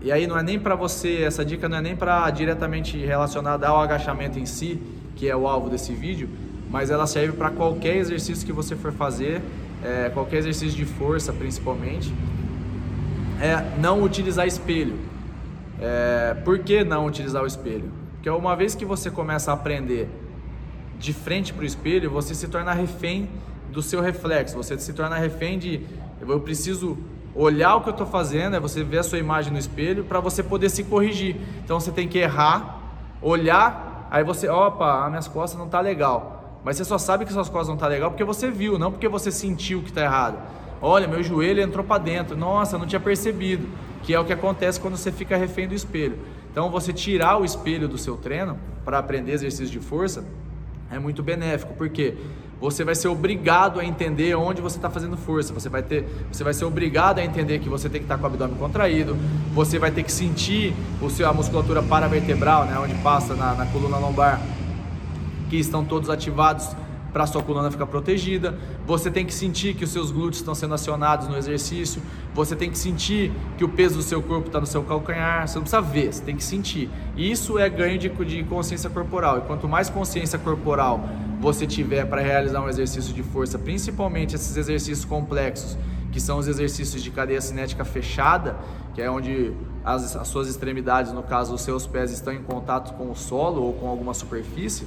e 0.00 0.12
aí 0.12 0.26
não 0.26 0.38
é 0.38 0.42
nem 0.42 0.58
para 0.58 0.74
você, 0.74 1.22
essa 1.22 1.44
dica 1.44 1.68
não 1.68 1.78
é 1.78 1.80
nem 1.80 1.96
para 1.96 2.30
diretamente 2.30 2.96
relacionada 2.98 3.66
ao 3.66 3.80
agachamento 3.80 4.38
em 4.38 4.46
si, 4.46 4.80
que 5.16 5.28
é 5.28 5.36
o 5.36 5.48
alvo 5.48 5.68
desse 5.68 5.92
vídeo, 5.92 6.28
mas 6.70 6.90
ela 6.90 7.06
serve 7.06 7.32
para 7.32 7.50
qualquer 7.50 7.96
exercício 7.96 8.46
que 8.46 8.52
você 8.52 8.76
for 8.76 8.92
fazer, 8.92 9.42
é, 9.82 10.10
qualquer 10.10 10.38
exercício 10.38 10.76
de 10.76 10.84
força 10.84 11.32
principalmente, 11.32 12.14
é 13.40 13.78
não 13.80 14.02
utilizar 14.02 14.46
espelho. 14.46 14.94
É, 15.80 16.36
por 16.44 16.58
que 16.60 16.84
não 16.84 17.06
utilizar 17.06 17.42
o 17.42 17.46
espelho? 17.46 17.90
Porque 18.14 18.30
uma 18.30 18.54
vez 18.54 18.74
que 18.74 18.84
você 18.84 19.10
começa 19.10 19.50
a 19.50 19.54
aprender 19.54 20.08
de 20.98 21.12
frente 21.12 21.52
para 21.52 21.62
o 21.62 21.66
espelho, 21.66 22.10
você 22.10 22.34
se 22.34 22.48
torna 22.48 22.72
refém 22.72 23.28
do 23.72 23.80
seu 23.80 24.00
reflexo, 24.00 24.56
você 24.56 24.78
se 24.78 24.92
torna 24.92 25.16
refém 25.16 25.58
de 25.58 25.80
eu 26.20 26.40
preciso 26.40 26.98
olhar 27.38 27.76
o 27.76 27.80
que 27.82 27.88
eu 27.88 27.92
estou 27.92 28.06
fazendo, 28.06 28.56
é 28.56 28.60
você 28.60 28.82
ver 28.82 28.98
a 28.98 29.02
sua 29.04 29.18
imagem 29.18 29.52
no 29.52 29.58
espelho 29.58 30.02
para 30.02 30.18
você 30.18 30.42
poder 30.42 30.68
se 30.68 30.82
corrigir. 30.82 31.36
Então 31.64 31.78
você 31.78 31.92
tem 31.92 32.08
que 32.08 32.18
errar, 32.18 32.80
olhar, 33.22 34.08
aí 34.10 34.24
você, 34.24 34.48
opa, 34.48 35.04
as 35.04 35.08
minhas 35.08 35.28
costas 35.28 35.56
não 35.58 35.68
tá 35.68 35.80
legal. 35.80 36.60
Mas 36.64 36.76
você 36.76 36.84
só 36.84 36.98
sabe 36.98 37.24
que 37.24 37.32
suas 37.32 37.48
costas 37.48 37.68
não 37.68 37.76
tá 37.76 37.86
legal 37.86 38.10
porque 38.10 38.24
você 38.24 38.50
viu, 38.50 38.76
não 38.76 38.90
porque 38.90 39.06
você 39.06 39.30
sentiu 39.30 39.80
que 39.82 39.90
está 39.90 40.02
errado. 40.02 40.36
Olha, 40.82 41.06
meu 41.06 41.22
joelho 41.22 41.62
entrou 41.62 41.84
para 41.84 42.02
dentro. 42.02 42.36
Nossa, 42.36 42.76
não 42.76 42.86
tinha 42.86 43.00
percebido. 43.00 43.68
Que 44.02 44.14
é 44.14 44.20
o 44.20 44.24
que 44.24 44.32
acontece 44.32 44.80
quando 44.80 44.96
você 44.96 45.10
fica 45.10 45.36
refém 45.36 45.66
do 45.66 45.74
espelho. 45.74 46.18
Então, 46.50 46.70
você 46.70 46.92
tirar 46.92 47.40
o 47.40 47.44
espelho 47.44 47.88
do 47.88 47.98
seu 47.98 48.16
treino 48.16 48.58
para 48.84 48.98
aprender 48.98 49.32
exercícios 49.32 49.70
de 49.70 49.80
força 49.80 50.24
é 50.90 50.98
muito 50.98 51.22
benéfico, 51.22 51.74
porque 51.74 52.16
você 52.60 52.82
vai 52.82 52.94
ser 52.94 53.08
obrigado 53.08 53.78
a 53.78 53.84
entender 53.84 54.34
onde 54.34 54.60
você 54.60 54.76
está 54.76 54.90
fazendo 54.90 55.16
força. 55.16 55.52
Você 55.54 55.68
vai 55.68 55.82
ter, 55.82 56.04
você 56.30 56.42
vai 56.42 56.52
ser 56.52 56.64
obrigado 56.64 57.20
a 57.20 57.24
entender 57.24 57.60
que 57.60 57.68
você 57.68 57.88
tem 57.88 58.00
que 58.00 58.04
estar 58.04 58.16
tá 58.16 58.20
com 58.20 58.26
o 58.26 58.30
abdômen 58.30 58.56
contraído. 58.56 59.16
Você 59.54 59.78
vai 59.78 59.90
ter 59.90 60.02
que 60.02 60.10
sentir 60.10 60.74
o 61.00 61.08
seu, 61.08 61.28
a 61.28 61.32
musculatura 61.32 61.82
paravertebral, 61.82 62.64
né, 62.64 62.78
onde 62.78 62.94
passa 62.96 63.34
na, 63.34 63.54
na 63.54 63.66
coluna 63.66 63.98
lombar, 63.98 64.40
que 65.48 65.56
estão 65.56 65.84
todos 65.84 66.10
ativados 66.10 66.68
para 67.12 67.26
sua 67.26 67.42
coluna 67.42 67.70
ficar 67.70 67.86
protegida. 67.86 68.58
Você 68.86 69.10
tem 69.10 69.24
que 69.24 69.34
sentir 69.34 69.74
que 69.74 69.84
os 69.84 69.90
seus 69.90 70.10
glúteos 70.10 70.38
estão 70.38 70.54
sendo 70.54 70.74
acionados 70.74 71.28
no 71.28 71.36
exercício. 71.36 72.02
Você 72.34 72.54
tem 72.54 72.70
que 72.70 72.78
sentir 72.78 73.32
que 73.56 73.64
o 73.64 73.68
peso 73.68 73.96
do 73.96 74.02
seu 74.02 74.22
corpo 74.22 74.48
está 74.48 74.60
no 74.60 74.66
seu 74.66 74.82
calcanhar. 74.82 75.46
Você 75.46 75.56
não 75.56 75.62
precisa 75.62 75.82
ver, 75.82 76.12
você 76.12 76.22
tem 76.22 76.36
que 76.36 76.44
sentir. 76.44 76.90
Isso 77.16 77.58
é 77.58 77.68
ganho 77.68 77.98
de, 77.98 78.08
de 78.08 78.44
consciência 78.44 78.90
corporal. 78.90 79.38
E 79.38 79.40
quanto 79.42 79.68
mais 79.68 79.88
consciência 79.88 80.38
corporal 80.38 81.08
você 81.40 81.66
tiver 81.66 82.04
para 82.04 82.20
realizar 82.20 82.60
um 82.60 82.68
exercício 82.68 83.14
de 83.14 83.22
força, 83.22 83.58
principalmente 83.58 84.34
esses 84.34 84.56
exercícios 84.56 85.04
complexos, 85.04 85.78
que 86.10 86.20
são 86.20 86.38
os 86.38 86.48
exercícios 86.48 87.02
de 87.02 87.10
cadeia 87.10 87.40
cinética 87.40 87.84
fechada, 87.84 88.56
que 88.94 89.00
é 89.00 89.10
onde 89.10 89.52
as, 89.84 90.16
as 90.16 90.26
suas 90.26 90.48
extremidades, 90.48 91.12
no 91.12 91.22
caso 91.22 91.54
os 91.54 91.60
seus 91.60 91.86
pés, 91.86 92.10
estão 92.10 92.32
em 92.32 92.42
contato 92.42 92.94
com 92.94 93.10
o 93.10 93.14
solo 93.14 93.62
ou 93.62 93.72
com 93.74 93.88
alguma 93.88 94.14
superfície 94.14 94.86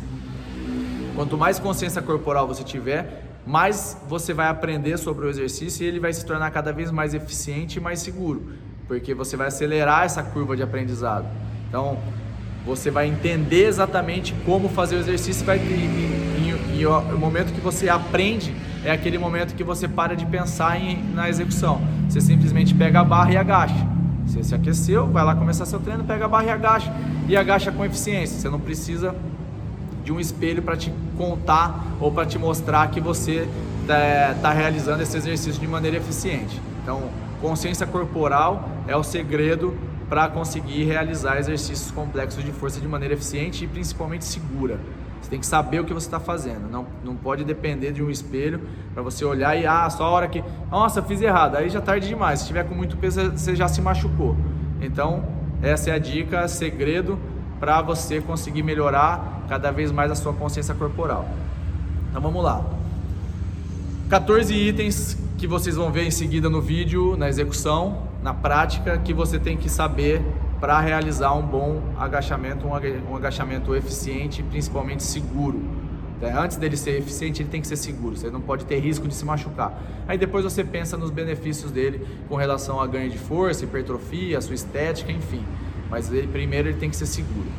Quanto 1.15 1.37
mais 1.37 1.59
consciência 1.59 2.01
corporal 2.01 2.47
você 2.47 2.63
tiver, 2.63 3.23
mais 3.45 3.97
você 4.07 4.33
vai 4.33 4.47
aprender 4.47 4.97
sobre 4.97 5.25
o 5.25 5.29
exercício 5.29 5.83
e 5.83 5.87
ele 5.87 5.99
vai 5.99 6.13
se 6.13 6.25
tornar 6.25 6.51
cada 6.51 6.71
vez 6.71 6.91
mais 6.91 7.13
eficiente 7.13 7.77
e 7.77 7.81
mais 7.81 7.99
seguro, 7.99 8.53
porque 8.87 9.13
você 9.13 9.35
vai 9.35 9.47
acelerar 9.47 10.05
essa 10.05 10.23
curva 10.23 10.55
de 10.55 10.63
aprendizado. 10.63 11.25
Então, 11.67 11.97
você 12.65 12.91
vai 12.91 13.07
entender 13.07 13.65
exatamente 13.65 14.35
como 14.45 14.69
fazer 14.69 14.95
o 14.95 14.99
exercício 14.99 15.45
vai, 15.45 15.57
e, 15.57 15.61
e, 15.61 16.79
e, 16.79 16.85
o 16.85 17.17
momento 17.17 17.51
que 17.53 17.61
você 17.61 17.89
aprende 17.89 18.55
é 18.83 18.91
aquele 18.91 19.17
momento 19.17 19.55
que 19.55 19.63
você 19.63 19.87
para 19.87 20.15
de 20.15 20.25
pensar 20.25 20.79
em, 20.79 21.03
na 21.13 21.27
execução. 21.27 21.81
Você 22.07 22.21
simplesmente 22.21 22.73
pega 22.73 22.99
a 22.99 23.03
barra 23.03 23.31
e 23.33 23.37
agacha. 23.37 23.87
Você 24.25 24.43
se 24.43 24.53
aqueceu, 24.53 25.07
vai 25.07 25.23
lá 25.23 25.35
começar 25.35 25.65
seu 25.65 25.79
treino, 25.79 26.03
pega 26.03 26.25
a 26.25 26.27
barra 26.27 26.45
e 26.45 26.49
agacha. 26.49 26.93
E 27.27 27.35
agacha 27.35 27.71
com 27.71 27.83
eficiência. 27.83 28.39
Você 28.39 28.49
não 28.49 28.59
precisa 28.59 29.15
de 30.03 30.11
um 30.11 30.19
espelho 30.19 30.61
para 30.61 30.75
te 30.75 30.93
contar 31.17 31.85
ou 31.99 32.11
para 32.11 32.25
te 32.25 32.37
mostrar 32.37 32.89
que 32.89 32.99
você 32.99 33.47
está 33.81 34.35
tá 34.41 34.51
realizando 34.51 35.01
esse 35.01 35.15
exercício 35.17 35.59
de 35.59 35.67
maneira 35.67 35.97
eficiente. 35.97 36.61
Então, 36.81 37.03
consciência 37.41 37.85
corporal 37.85 38.69
é 38.87 38.95
o 38.95 39.03
segredo 39.03 39.75
para 40.09 40.27
conseguir 40.27 40.83
realizar 40.83 41.37
exercícios 41.37 41.91
complexos 41.91 42.43
de 42.43 42.51
força 42.51 42.79
de 42.79 42.87
maneira 42.87 43.13
eficiente 43.13 43.63
e 43.63 43.67
principalmente 43.67 44.25
segura. 44.25 44.79
Você 45.21 45.29
tem 45.29 45.39
que 45.39 45.45
saber 45.45 45.79
o 45.79 45.85
que 45.85 45.93
você 45.93 46.07
está 46.07 46.19
fazendo. 46.19 46.69
Não, 46.69 46.85
não 47.03 47.15
pode 47.15 47.43
depender 47.43 47.91
de 47.91 48.01
um 48.01 48.09
espelho 48.09 48.59
para 48.93 49.03
você 49.03 49.23
olhar 49.23 49.55
e, 49.55 49.65
ah, 49.65 49.89
só 49.89 50.03
a 50.05 50.09
hora 50.09 50.27
que, 50.27 50.43
nossa, 50.69 51.01
fiz 51.01 51.21
errado. 51.21 51.55
Aí 51.55 51.69
já 51.69 51.79
é 51.79 51.81
tarde 51.81 52.07
demais. 52.07 52.39
Se 52.39 52.47
tiver 52.47 52.63
com 52.63 52.73
muito 52.73 52.97
peso, 52.97 53.31
você 53.31 53.55
já 53.55 53.67
se 53.67 53.81
machucou. 53.81 54.35
Então, 54.81 55.23
essa 55.61 55.91
é 55.91 55.93
a 55.93 55.99
dica, 55.99 56.47
segredo 56.47 57.19
para 57.61 57.79
você 57.79 58.19
conseguir 58.19 58.63
melhorar 58.63 59.40
cada 59.51 59.69
vez 59.69 59.91
mais 59.91 60.09
a 60.09 60.15
sua 60.15 60.31
consciência 60.31 60.73
corporal. 60.73 61.27
Então 62.09 62.21
vamos 62.21 62.41
lá. 62.41 62.65
14 64.09 64.53
itens 64.53 65.17
que 65.37 65.45
vocês 65.45 65.75
vão 65.75 65.91
ver 65.91 66.05
em 66.05 66.09
seguida 66.09 66.49
no 66.49 66.61
vídeo, 66.61 67.17
na 67.17 67.27
execução, 67.27 68.03
na 68.23 68.33
prática, 68.33 68.97
que 68.97 69.13
você 69.13 69.37
tem 69.37 69.57
que 69.57 69.67
saber 69.67 70.21
para 70.61 70.79
realizar 70.79 71.33
um 71.33 71.41
bom 71.41 71.81
agachamento, 71.99 72.65
um 72.65 73.13
agachamento 73.13 73.75
eficiente, 73.75 74.41
principalmente 74.41 75.03
seguro. 75.03 75.61
É, 76.21 76.31
antes 76.31 76.55
dele 76.55 76.77
ser 76.77 76.97
eficiente, 76.97 77.41
ele 77.41 77.49
tem 77.49 77.59
que 77.59 77.67
ser 77.67 77.75
seguro. 77.75 78.15
Você 78.15 78.29
não 78.29 78.39
pode 78.39 78.63
ter 78.63 78.79
risco 78.79 79.05
de 79.05 79.13
se 79.13 79.25
machucar. 79.25 79.77
Aí 80.07 80.17
depois 80.17 80.45
você 80.45 80.63
pensa 80.63 80.95
nos 80.95 81.11
benefícios 81.11 81.71
dele 81.71 82.07
com 82.29 82.37
relação 82.37 82.79
a 82.79 82.87
ganho 82.87 83.09
de 83.09 83.17
força, 83.17 83.65
hipertrofia, 83.65 84.39
sua 84.39 84.55
estética, 84.55 85.11
enfim. 85.11 85.43
Mas 85.89 86.09
ele, 86.09 86.27
primeiro 86.27 86.69
ele 86.69 86.77
tem 86.77 86.89
que 86.89 86.95
ser 86.95 87.05
seguro. 87.05 87.49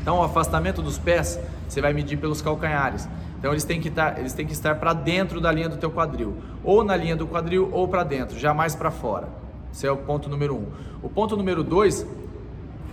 Então, 0.00 0.18
o 0.18 0.22
afastamento 0.22 0.80
dos 0.82 0.98
pés 0.98 1.38
você 1.68 1.80
vai 1.80 1.92
medir 1.92 2.16
pelos 2.16 2.42
calcanhares. 2.42 3.08
Então 3.40 3.52
eles 3.52 3.64
têm 3.64 3.80
que 3.80 3.88
estar, 3.88 4.18
eles 4.18 4.34
têm 4.34 4.46
que 4.46 4.52
estar 4.52 4.74
para 4.74 4.92
dentro 4.92 5.40
da 5.40 5.50
linha 5.50 5.68
do 5.68 5.78
teu 5.78 5.90
quadril, 5.90 6.36
ou 6.62 6.84
na 6.84 6.94
linha 6.94 7.16
do 7.16 7.26
quadril 7.26 7.70
ou 7.72 7.88
para 7.88 8.04
dentro, 8.04 8.38
jamais 8.38 8.74
para 8.74 8.90
fora. 8.90 9.28
Esse 9.72 9.86
é 9.86 9.90
o 9.90 9.96
ponto 9.96 10.28
número 10.28 10.54
um. 10.54 10.66
O 11.02 11.08
ponto 11.08 11.36
número 11.36 11.64
dois, 11.64 12.06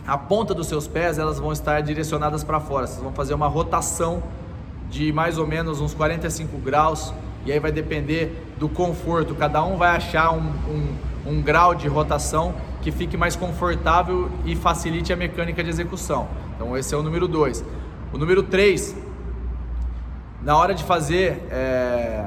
a 0.07 0.17
ponta 0.17 0.53
dos 0.53 0.67
seus 0.67 0.87
pés 0.87 1.19
elas 1.19 1.37
vão 1.37 1.51
estar 1.51 1.81
direcionadas 1.81 2.45
para 2.45 2.61
fora. 2.61 2.87
Vocês 2.87 3.01
vão 3.01 3.11
fazer 3.11 3.33
uma 3.33 3.47
rotação 3.47 4.23
de 4.89 5.11
mais 5.11 5.37
ou 5.37 5.45
menos 5.45 5.81
uns 5.81 5.93
45 5.93 6.57
graus 6.59 7.13
e 7.45 7.51
aí 7.51 7.59
vai 7.59 7.71
depender 7.71 8.53
do 8.57 8.69
conforto. 8.69 9.35
Cada 9.35 9.61
um 9.65 9.75
vai 9.75 9.89
achar 9.89 10.31
um, 10.31 10.39
um, 10.39 11.31
um 11.31 11.41
grau 11.41 11.75
de 11.75 11.89
rotação 11.89 12.55
que 12.81 12.89
fique 12.89 13.17
mais 13.17 13.35
confortável 13.35 14.29
e 14.45 14.55
facilite 14.55 15.11
a 15.11 15.15
mecânica 15.17 15.61
de 15.61 15.69
execução. 15.69 16.29
Então 16.57 16.75
esse 16.75 16.93
é 16.93 16.97
o 16.97 17.03
número 17.03 17.27
dois. 17.27 17.63
O 18.11 18.17
número 18.17 18.43
três 18.43 18.93
na 20.41 20.55
hora 20.55 20.73
de 20.73 20.83
fazer 20.83 21.41
é, 21.49 22.23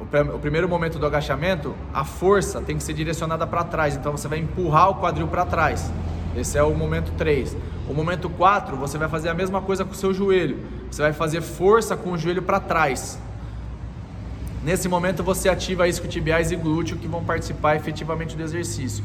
o, 0.00 0.34
o, 0.34 0.38
primeiro 0.38 0.68
momento 0.68 0.98
do 0.98 1.06
agachamento, 1.06 1.74
a 1.92 2.04
força 2.04 2.60
tem 2.60 2.76
que 2.76 2.82
ser 2.82 2.94
direcionada 2.94 3.46
para 3.46 3.64
trás, 3.64 3.96
então 3.96 4.12
você 4.12 4.28
vai 4.28 4.38
empurrar 4.38 4.90
o 4.90 4.94
quadril 4.96 5.28
para 5.28 5.44
trás. 5.44 5.92
Esse 6.36 6.58
é 6.58 6.62
o 6.62 6.74
momento 6.74 7.12
3. 7.18 7.56
O 7.88 7.94
momento 7.94 8.28
4, 8.30 8.76
você 8.76 8.98
vai 8.98 9.08
fazer 9.08 9.28
a 9.28 9.34
mesma 9.34 9.60
coisa 9.60 9.84
com 9.84 9.92
o 9.92 9.94
seu 9.94 10.12
joelho. 10.12 10.58
Você 10.90 11.02
vai 11.02 11.12
fazer 11.12 11.42
força 11.42 11.96
com 11.96 12.12
o 12.12 12.18
joelho 12.18 12.42
para 12.42 12.58
trás. 12.58 13.18
Nesse 14.64 14.88
momento 14.88 15.22
você 15.22 15.48
ativa 15.48 15.86
isquiotibiais 15.86 16.50
e 16.50 16.56
glúteo 16.56 16.96
que 16.96 17.06
vão 17.06 17.22
participar 17.22 17.76
efetivamente 17.76 18.36
do 18.36 18.42
exercício. 18.42 19.04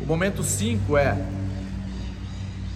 O 0.00 0.06
momento 0.06 0.42
5 0.42 0.96
é 0.96 1.22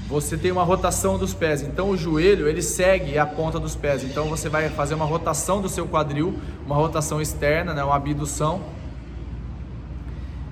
você 0.08 0.36
tem 0.36 0.52
uma 0.52 0.62
rotação 0.62 1.18
dos 1.18 1.32
pés. 1.32 1.62
Então 1.62 1.88
o 1.88 1.96
joelho 1.96 2.46
ele 2.48 2.60
segue 2.62 3.18
a 3.18 3.24
ponta 3.24 3.58
dos 3.58 3.74
pés. 3.74 4.04
Então 4.04 4.28
você 4.28 4.48
vai 4.48 4.68
fazer 4.68 4.94
uma 4.94 5.04
rotação 5.04 5.60
do 5.60 5.68
seu 5.68 5.86
quadril, 5.86 6.38
uma 6.66 6.76
rotação 6.76 7.20
externa, 7.20 7.72
né, 7.72 7.82
uma 7.82 7.96
abdução. 7.96 8.60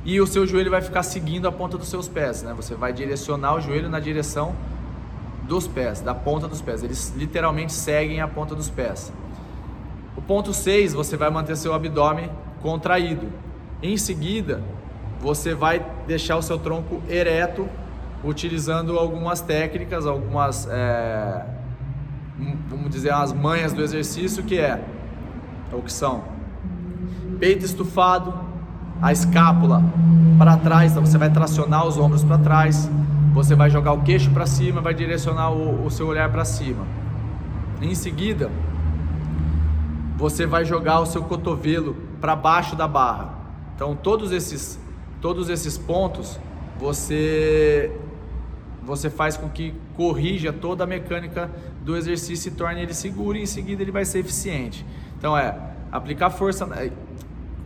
E 0.05 0.21
o 0.21 0.27
seu 0.27 0.47
joelho 0.47 0.71
vai 0.71 0.81
ficar 0.81 1.03
seguindo 1.03 1.47
a 1.47 1.53
ponta 1.53 1.79
dos 1.79 1.89
seus 1.89 2.09
pés, 2.09 2.43
né? 2.43 2.53
Você 2.57 2.75
vai 2.75 2.93
direcionar 2.93 3.55
o 3.55 3.61
joelho 3.61 3.89
na 3.89 4.01
direção 4.01 4.53
dos 5.47 5.69
pés, 5.69 6.01
da 6.01 6.13
ponta 6.13 6.49
dos 6.49 6.61
pés. 6.61 6.83
Eles 6.83 7.13
literalmente 7.17 7.73
seguem 7.73 8.21
a 8.21 8.27
ponta 8.27 8.55
dos 8.55 8.69
pés. 8.69 9.13
O 10.17 10.21
ponto 10.21 10.53
6, 10.53 10.93
você 10.93 11.17
vai 11.17 11.31
manter 11.31 11.57
seu 11.57 11.73
abdômen 11.73 12.29
contraído. 12.61 13.29
Em 13.81 13.97
seguida, 13.97 14.61
você 15.21 15.55
vai 15.55 15.85
deixar 16.07 16.37
o 16.37 16.43
seu 16.43 16.59
tronco 16.59 17.01
ereto 17.09 17.69
utilizando 18.25 18.99
algumas 18.99 19.41
técnicas, 19.41 20.07
algumas, 20.07 20.69
é, 20.71 21.45
vamos 22.69 22.91
dizer, 22.91 23.13
as 23.13 23.33
manhas 23.33 23.73
do 23.73 23.83
exercício, 23.83 24.43
que 24.43 24.59
é, 24.59 24.83
o 25.73 25.83
que 25.83 25.93
são 25.93 26.25
peito 27.39 27.65
estufado, 27.65 28.33
a 29.01 29.11
escápula 29.11 29.83
para 30.39 30.57
trás, 30.57 30.93
então 30.93 31.05
você 31.05 31.19
vai 31.19 31.31
tracionar 31.31 31.87
os 31.87 31.99
ombros 31.99 32.23
para 32.23 32.39
trás, 32.39 32.89
você 33.35 33.55
vai 33.55 33.69
jogar 33.69 33.93
o 33.93 34.03
queixo 34.03 34.31
para 34.31 34.47
cima, 34.47 34.81
vai 34.81 34.95
direcionar 34.95 35.51
o, 35.51 35.85
o 35.85 35.91
seu 35.91 36.07
olhar 36.07 36.31
para 36.31 36.45
cima. 36.45 36.87
Em 37.81 37.95
seguida, 37.97 38.49
você 40.17 40.47
vai 40.47 40.65
jogar 40.65 41.01
o 41.01 41.07
seu 41.07 41.25
cotovelo 41.25 41.97
para 42.21 42.37
baixo 42.37 42.77
da 42.77 42.87
barra. 42.87 43.35
Então 43.75 43.97
todos 43.97 44.31
esses 44.31 44.79
todos 45.21 45.49
esses 45.49 45.77
pontos 45.77 46.39
você 46.79 47.91
você 48.85 49.09
faz 49.09 49.37
com 49.37 49.49
que 49.49 49.75
corrija 49.97 50.53
toda 50.53 50.85
a 50.85 50.87
mecânica 50.87 51.51
do 51.83 51.97
exercício 51.97 52.49
e 52.49 52.53
torne 52.53 52.83
ele 52.83 52.95
seguro 52.95 53.39
e 53.39 53.43
em 53.43 53.47
seguida 53.47 53.83
ele 53.83 53.93
vai 53.93 54.05
ser 54.05 54.19
eficiente. 54.19 54.85
Então 55.19 55.37
é 55.39 55.57
aplicar 55.91 56.31
força, 56.31 56.65
é, 56.75 56.91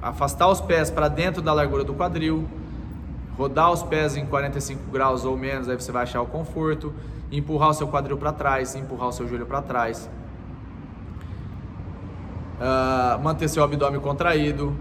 afastar 0.02 0.48
os 0.48 0.60
pés 0.60 0.90
para 0.90 1.08
dentro 1.08 1.40
da 1.40 1.52
largura 1.52 1.84
do 1.84 1.94
quadril, 1.94 2.46
rodar 3.36 3.70
os 3.72 3.82
pés 3.82 4.16
em 4.16 4.26
45 4.26 4.90
graus 4.90 5.24
ou 5.24 5.36
menos, 5.36 5.68
aí 5.68 5.76
você 5.76 5.90
vai 5.90 6.02
achar 6.02 6.20
o 6.20 6.26
conforto, 6.26 6.92
empurrar 7.30 7.70
o 7.70 7.74
seu 7.74 7.88
quadril 7.88 8.16
para 8.16 8.32
trás, 8.32 8.74
empurrar 8.74 9.08
o 9.08 9.12
seu 9.12 9.26
joelho 9.26 9.46
para 9.46 9.62
trás, 9.62 10.08
uh, 12.60 13.22
manter 13.22 13.48
seu 13.48 13.62
abdômen 13.62 14.00
contraído, 14.00 14.76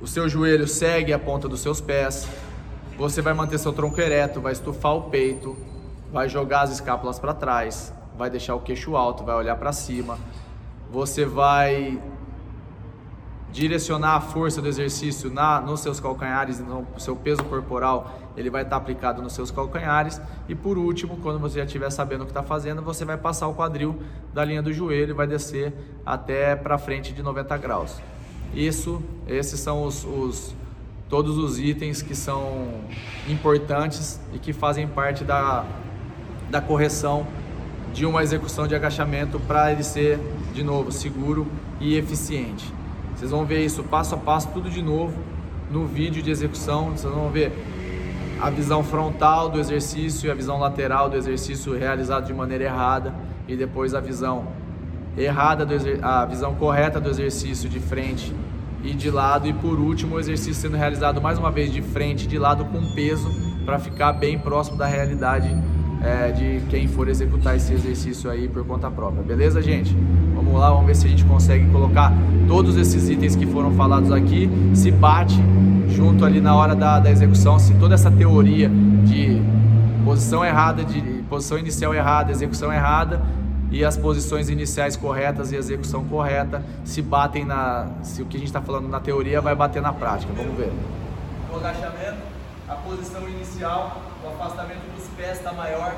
o 0.00 0.06
seu 0.06 0.28
joelho 0.28 0.66
segue 0.66 1.12
a 1.12 1.18
ponta 1.18 1.48
dos 1.48 1.60
seus 1.60 1.80
pés, 1.80 2.28
você 2.98 3.22
vai 3.22 3.32
manter 3.32 3.58
seu 3.58 3.72
tronco 3.72 4.00
ereto, 4.00 4.40
vai 4.40 4.52
estufar 4.52 4.92
o 4.96 5.02
peito, 5.02 5.56
vai 6.12 6.28
jogar 6.28 6.62
as 6.62 6.72
escápulas 6.72 7.16
para 7.16 7.32
trás, 7.32 7.94
vai 8.18 8.28
deixar 8.28 8.56
o 8.56 8.60
queixo 8.60 8.96
alto, 8.96 9.22
vai 9.22 9.36
olhar 9.36 9.54
para 9.54 9.72
cima. 9.72 10.18
Você 10.90 11.24
vai 11.24 12.02
direcionar 13.52 14.16
a 14.16 14.20
força 14.20 14.60
do 14.60 14.66
exercício 14.66 15.30
na, 15.30 15.60
nos 15.60 15.78
seus 15.78 16.00
calcanhares, 16.00 16.58
no 16.58 16.84
seu 16.98 17.14
peso 17.14 17.44
corporal, 17.44 18.18
ele 18.36 18.50
vai 18.50 18.62
estar 18.62 18.76
tá 18.76 18.82
aplicado 18.82 19.22
nos 19.22 19.32
seus 19.32 19.52
calcanhares. 19.52 20.20
E 20.48 20.54
por 20.56 20.76
último, 20.76 21.18
quando 21.18 21.38
você 21.38 21.60
já 21.60 21.64
estiver 21.64 21.90
sabendo 21.90 22.22
o 22.22 22.24
que 22.24 22.32
está 22.32 22.42
fazendo, 22.42 22.82
você 22.82 23.04
vai 23.04 23.16
passar 23.16 23.46
o 23.46 23.54
quadril 23.54 24.02
da 24.34 24.44
linha 24.44 24.60
do 24.60 24.72
joelho 24.72 25.10
e 25.10 25.14
vai 25.14 25.28
descer 25.28 25.72
até 26.04 26.56
para 26.56 26.76
frente 26.78 27.12
de 27.12 27.22
90 27.22 27.56
graus. 27.58 27.96
Isso, 28.52 29.00
esses 29.28 29.60
são 29.60 29.84
os, 29.84 30.04
os 30.04 30.54
todos 31.08 31.38
os 31.38 31.58
itens 31.58 32.02
que 32.02 32.14
são 32.14 32.68
importantes 33.28 34.20
e 34.34 34.38
que 34.38 34.52
fazem 34.52 34.86
parte 34.86 35.24
da, 35.24 35.64
da 36.50 36.60
correção 36.60 37.26
de 37.92 38.04
uma 38.04 38.22
execução 38.22 38.66
de 38.66 38.74
agachamento 38.74 39.40
para 39.40 39.72
ele 39.72 39.82
ser, 39.82 40.18
de 40.52 40.62
novo, 40.62 40.92
seguro 40.92 41.46
e 41.80 41.96
eficiente. 41.96 42.72
Vocês 43.16 43.30
vão 43.30 43.44
ver 43.44 43.64
isso 43.64 43.82
passo 43.82 44.14
a 44.14 44.18
passo, 44.18 44.48
tudo 44.48 44.70
de 44.70 44.82
novo 44.82 45.18
no 45.70 45.86
vídeo 45.86 46.22
de 46.22 46.30
execução. 46.30 46.90
Vocês 46.90 47.12
vão 47.12 47.30
ver 47.30 47.52
a 48.40 48.50
visão 48.50 48.84
frontal 48.84 49.48
do 49.48 49.58
exercício 49.58 50.28
e 50.28 50.30
a 50.30 50.34
visão 50.34 50.58
lateral 50.58 51.08
do 51.08 51.16
exercício 51.16 51.76
realizado 51.76 52.26
de 52.26 52.34
maneira 52.34 52.64
errada 52.64 53.14
e 53.48 53.56
depois 53.56 53.94
a 53.94 54.00
visão 54.00 54.46
errada 55.16 55.66
do 55.66 55.74
a 56.02 56.24
visão 56.24 56.54
correta 56.54 57.00
do 57.00 57.10
exercício 57.10 57.68
de 57.68 57.80
frente 57.80 58.32
e 58.82 58.94
de 58.94 59.10
lado 59.10 59.46
e 59.48 59.52
por 59.52 59.78
último 59.78 60.16
o 60.16 60.20
exercício 60.20 60.54
sendo 60.54 60.76
realizado 60.76 61.20
mais 61.20 61.38
uma 61.38 61.50
vez 61.50 61.72
de 61.72 61.82
frente, 61.82 62.26
de 62.26 62.38
lado 62.38 62.64
com 62.66 62.94
peso 62.94 63.28
para 63.64 63.78
ficar 63.78 64.12
bem 64.12 64.38
próximo 64.38 64.76
da 64.76 64.86
realidade 64.86 65.54
é, 66.02 66.30
de 66.30 66.62
quem 66.68 66.86
for 66.86 67.08
executar 67.08 67.56
esse 67.56 67.72
exercício 67.72 68.30
aí 68.30 68.48
por 68.48 68.64
conta 68.64 68.90
própria. 68.90 69.22
Beleza, 69.22 69.60
gente? 69.60 69.96
Vamos 70.34 70.54
lá, 70.54 70.70
vamos 70.70 70.86
ver 70.86 70.94
se 70.94 71.06
a 71.06 71.10
gente 71.10 71.24
consegue 71.24 71.68
colocar 71.70 72.12
todos 72.46 72.76
esses 72.76 73.08
itens 73.08 73.34
que 73.34 73.46
foram 73.46 73.72
falados 73.72 74.12
aqui, 74.12 74.48
se 74.72 74.90
bate 74.90 75.38
junto 75.88 76.24
ali 76.24 76.40
na 76.40 76.54
hora 76.54 76.74
da, 76.76 77.00
da 77.00 77.10
execução, 77.10 77.58
se 77.58 77.74
toda 77.74 77.94
essa 77.94 78.10
teoria 78.10 78.70
de 79.04 79.42
posição 80.04 80.44
errada, 80.44 80.84
de 80.84 81.00
posição 81.28 81.58
inicial 81.58 81.92
errada, 81.92 82.30
execução 82.30 82.72
errada 82.72 83.20
e 83.70 83.84
as 83.84 83.96
posições 83.96 84.48
iniciais 84.48 84.96
corretas 84.96 85.52
e 85.52 85.56
execução 85.56 86.04
correta 86.04 86.62
se 86.84 87.02
batem 87.02 87.44
na. 87.44 87.88
Se 88.02 88.22
o 88.22 88.26
que 88.26 88.36
a 88.36 88.40
gente 88.40 88.48
está 88.48 88.62
falando 88.62 88.88
na 88.88 89.00
teoria 89.00 89.40
vai 89.40 89.54
bater 89.54 89.82
na 89.82 89.92
prática. 89.92 90.32
Vamos 90.34 90.56
ver. 90.56 90.72
O 91.52 91.56
agachamento, 91.56 92.18
a 92.68 92.74
posição 92.76 93.28
inicial, 93.28 94.00
o 94.24 94.28
afastamento 94.28 94.94
dos 94.96 95.06
pés 95.16 95.38
está 95.38 95.52
maior 95.52 95.94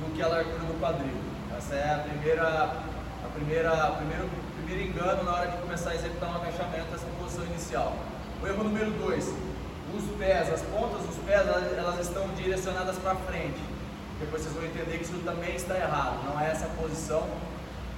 do 0.00 0.12
que 0.14 0.22
a 0.22 0.28
largura 0.28 0.58
do 0.58 0.80
quadril. 0.80 1.16
Essa 1.56 1.74
é 1.74 1.94
a 1.94 1.98
primeira, 1.98 2.44
a 2.44 3.28
primeira, 3.34 3.70
primeiro, 3.98 4.28
primeiro 4.64 4.90
engano 4.90 5.24
na 5.24 5.32
hora 5.32 5.50
de 5.50 5.56
começar 5.56 5.90
a 5.90 5.94
executar 5.96 6.30
um 6.30 6.36
agachamento, 6.36 6.94
essa 6.94 7.06
posição 7.20 7.44
inicial. 7.46 7.96
O 8.40 8.46
erro 8.46 8.62
número 8.62 8.90
2, 8.92 9.34
os 9.96 10.04
pés, 10.16 10.52
as 10.52 10.62
pontas 10.62 11.04
dos 11.04 11.16
pés, 11.26 11.42
elas 11.76 11.98
estão 12.00 12.28
direcionadas 12.36 12.96
para 12.98 13.16
frente 13.16 13.77
depois 14.20 14.42
vocês 14.42 14.54
vão 14.54 14.64
entender 14.64 14.98
que 14.98 15.04
isso 15.04 15.18
também 15.24 15.54
está 15.54 15.76
errado. 15.76 16.24
Não 16.24 16.40
é 16.40 16.50
essa 16.50 16.66
posição 16.80 17.22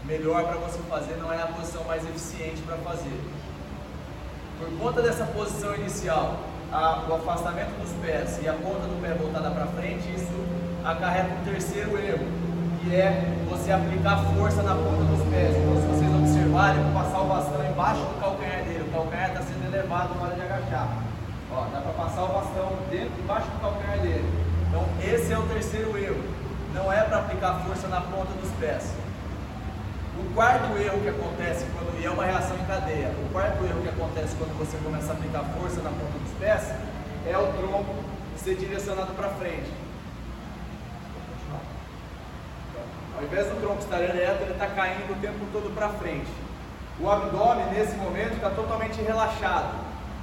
melhor 0.05 0.45
para 0.45 0.57
você 0.57 0.79
fazer, 0.89 1.17
não 1.17 1.33
é 1.33 1.43
a 1.43 1.47
posição 1.47 1.85
mais 1.85 2.05
eficiente 2.05 2.61
para 2.63 2.77
fazer. 2.79 3.21
Por 4.59 4.71
conta 4.79 5.03
dessa 5.03 5.25
posição 5.25 5.75
inicial, 5.75 6.41
a, 6.73 7.05
o 7.09 7.15
afastamento 7.15 7.79
dos 7.81 7.91
pés 8.05 8.39
e 8.43 8.49
a 8.49 8.53
ponta 8.53 8.87
do 8.87 9.01
pé 9.01 9.15
voltada 9.15 9.51
para 9.51 9.67
frente, 9.67 10.13
isso 10.15 10.33
acarreta 10.85 11.35
um 11.35 11.45
terceiro 11.45 11.99
erro, 11.99 12.27
que 12.81 12.95
é 12.95 13.37
você 13.49 13.73
aplicar 13.73 14.23
força 14.37 14.63
na 14.63 14.75
ponta 14.75 15.03
dos 15.05 15.27
pés. 15.29 15.57
Então, 15.57 15.81
se 15.81 15.87
vocês 15.89 16.15
observarem, 16.15 16.83
vou 16.85 17.03
passar 17.03 17.21
o 17.21 17.27
bastão 17.27 17.65
embaixo 17.65 18.01
do 18.01 18.21
calcanhar 18.21 18.63
dele, 18.65 18.85
o 18.89 18.93
calcanhar 18.93 19.31
está 19.31 19.43
sendo 19.43 19.65
elevado 19.67 20.15
na 20.15 20.23
hora 20.23 20.35
de 20.35 20.43
agachar. 20.43 20.89
Ó, 21.53 21.65
dá 21.73 21.81
para 21.81 21.93
passar 21.93 22.23
o 22.25 22.29
bastão 22.29 22.73
dentro, 22.91 23.13
embaixo 23.19 23.47
do 23.49 23.61
calcanhar 23.61 23.99
dele. 24.01 24.40
Então, 24.71 24.87
esse 25.03 25.33
é 25.33 25.39
o 25.39 25.43
terceiro 25.49 25.99
erro. 25.99 26.23
Não 26.73 26.93
é 26.93 27.03
para 27.03 27.19
aplicar 27.19 27.61
força 27.67 27.89
na 27.89 28.01
ponta 28.01 28.33
dos 28.41 28.51
pés. 28.61 28.95
O 30.17 30.33
quarto 30.33 30.79
erro 30.79 31.01
que 31.01 31.09
acontece 31.09 31.67
quando 31.75 32.01
e 32.01 32.07
é 32.07 32.11
uma 32.11 32.25
reação 32.25 32.57
em 32.57 32.65
cadeia. 32.67 33.13
O 33.27 33.33
quarto 33.33 33.65
erro 33.65 33.83
que 33.83 33.89
acontece 33.89 34.37
quando 34.37 34.57
você 34.57 34.79
começa 34.79 35.13
a 35.13 35.17
aplicar 35.17 35.43
força 35.59 35.83
na 35.83 35.91
ponta 35.91 36.19
dos 36.19 36.33
pés 36.39 36.73
é 37.27 37.37
o 37.37 37.53
tronco 37.55 37.97
ser 38.37 38.55
direcionado 38.55 39.13
para 39.15 39.29
frente. 39.31 39.71
Ao 43.19 43.25
invés 43.25 43.49
do 43.49 43.61
tronco 43.61 43.81
estar 43.81 44.01
ereto, 44.01 44.45
ele 44.45 44.53
está 44.53 44.67
caindo 44.69 45.13
o 45.13 45.21
tempo 45.21 45.45
todo 45.53 45.75
para 45.75 45.89
frente. 45.91 46.31
O 47.01 47.11
abdômen, 47.11 47.67
nesse 47.67 47.97
momento, 47.97 48.35
está 48.35 48.51
totalmente 48.51 49.03
relaxado, 49.03 49.75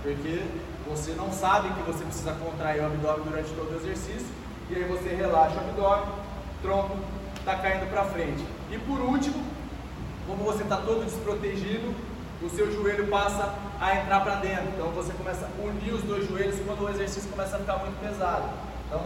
porque 0.02 0.44
você 0.90 1.12
não 1.12 1.32
sabe 1.32 1.70
que 1.70 1.82
você 1.82 2.04
precisa 2.04 2.34
contrair 2.34 2.82
o 2.82 2.86
abdômen 2.86 3.24
durante 3.26 3.50
todo 3.52 3.72
o 3.72 3.76
exercício, 3.76 4.28
e 4.70 4.76
aí 4.76 4.84
você 4.84 5.10
relaxa 5.10 5.56
o 5.56 5.60
abdômen, 5.60 6.06
tronco 6.62 6.98
está 7.40 7.56
caindo 7.56 7.90
para 7.90 8.04
frente. 8.06 8.46
E 8.72 8.78
por 8.78 9.00
último, 9.00 9.42
como 10.28 10.44
você 10.44 10.64
está 10.64 10.78
todo 10.78 11.06
desprotegido, 11.06 11.96
o 12.42 12.50
seu 12.50 12.72
joelho 12.72 13.08
passa 13.08 13.54
a 13.80 13.96
entrar 13.96 14.20
para 14.22 14.36
dentro. 14.36 14.68
Então 14.76 14.92
você 14.92 15.14
começa 15.14 15.46
a 15.46 15.62
unir 15.64 15.94
os 15.94 16.04
dois 16.04 16.28
joelhos 16.28 16.60
quando 16.66 16.84
o 16.84 16.90
exercício 16.90 17.30
começa 17.30 17.56
a 17.56 17.60
ficar 17.60 17.78
muito 17.78 18.00
pesado. 18.00 18.50
Então 18.86 19.02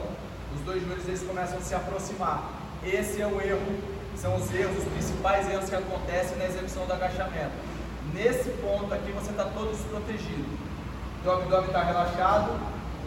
os 0.55 0.61
dois 0.61 0.83
joelhos 0.83 1.07
eles 1.07 1.23
começam 1.23 1.57
a 1.57 1.61
se 1.61 1.75
aproximar. 1.75 2.51
Esse 2.83 3.21
é 3.21 3.27
o 3.27 3.39
erro, 3.39 3.79
são 4.17 4.35
os 4.35 4.53
erros, 4.53 4.77
os 4.79 4.91
principais 4.91 5.49
erros 5.49 5.69
que 5.69 5.75
acontecem 5.75 6.37
na 6.37 6.45
execução 6.45 6.85
do 6.85 6.93
agachamento. 6.93 7.53
Nesse 8.13 8.49
ponto 8.61 8.93
aqui 8.93 9.11
você 9.11 9.29
está 9.31 9.45
todo 9.45 9.71
desprotegido. 9.71 10.70
O 11.23 11.29
abdômen 11.29 11.67
está 11.67 11.83
relaxado, 11.83 12.59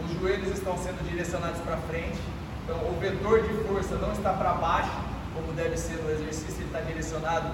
os 0.05 0.13
joelhos 0.17 0.47
estão 0.57 0.77
sendo 0.77 1.03
direcionados 1.03 1.59
para 1.61 1.75
frente. 1.89 2.17
Então 2.63 2.77
o 2.77 2.97
vetor 2.97 3.43
de 3.43 3.53
força 3.67 3.95
não 3.95 4.13
está 4.13 4.31
para 4.31 4.53
baixo, 4.53 4.91
como 5.33 5.51
deve 5.51 5.75
ser 5.75 6.01
no 6.01 6.09
exercício, 6.09 6.55
ele 6.59 6.65
está 6.65 6.79
direcionado 6.79 7.49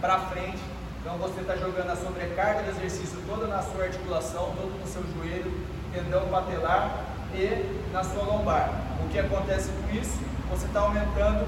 para 0.00 0.18
frente. 0.20 0.58
Então 1.02 1.18
você 1.18 1.42
está 1.42 1.54
jogando 1.56 1.90
a 1.90 1.96
sobrecarga 1.96 2.62
do 2.62 2.70
exercício 2.70 3.18
toda 3.28 3.46
na 3.46 3.60
sua 3.62 3.84
articulação, 3.84 4.54
todo 4.56 4.80
no 4.80 4.86
seu 4.86 5.02
joelho, 5.14 5.52
tendão 5.92 6.26
patelar 6.28 7.04
e 7.34 7.92
na 7.92 8.02
sua 8.02 8.22
lombar. 8.22 8.70
O 9.04 9.08
que 9.10 9.18
acontece 9.18 9.68
com 9.68 9.94
isso? 9.94 10.18
Você 10.50 10.64
está 10.64 10.80
aumentando 10.80 11.46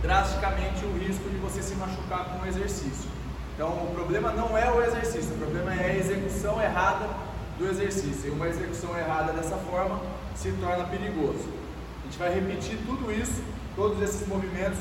drasticamente 0.00 0.86
o 0.86 0.98
risco 0.98 1.28
de 1.28 1.36
você 1.36 1.62
se 1.62 1.74
machucar 1.74 2.24
com 2.24 2.46
o 2.46 2.48
exercício. 2.48 3.10
Então 3.54 3.68
o 3.68 3.92
problema 3.94 4.32
não 4.32 4.56
é 4.56 4.70
o 4.72 4.82
exercício, 4.82 5.34
o 5.34 5.38
problema 5.38 5.74
é 5.74 5.84
a 5.84 5.94
execução 5.94 6.60
errada 6.62 7.06
do 7.58 7.68
exercício. 7.68 8.28
E 8.28 8.30
uma 8.30 8.48
execução 8.48 8.96
errada 8.96 9.32
dessa 9.32 9.56
forma 9.56 10.00
se 10.34 10.52
torna 10.52 10.84
perigoso. 10.84 11.48
A 12.00 12.04
gente 12.06 12.18
vai 12.18 12.34
repetir 12.34 12.78
tudo 12.86 13.12
isso, 13.12 13.42
todos 13.76 14.02
esses 14.02 14.26
movimentos 14.26 14.78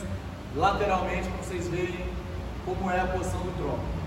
lateralmente 0.56 1.30
para 1.30 1.44
vocês 1.44 1.68
verem 1.68 2.06
como 2.66 2.90
é 2.92 3.00
a 3.00 3.08
posição 3.08 3.40
do 3.40 3.58
tronco. 3.58 4.02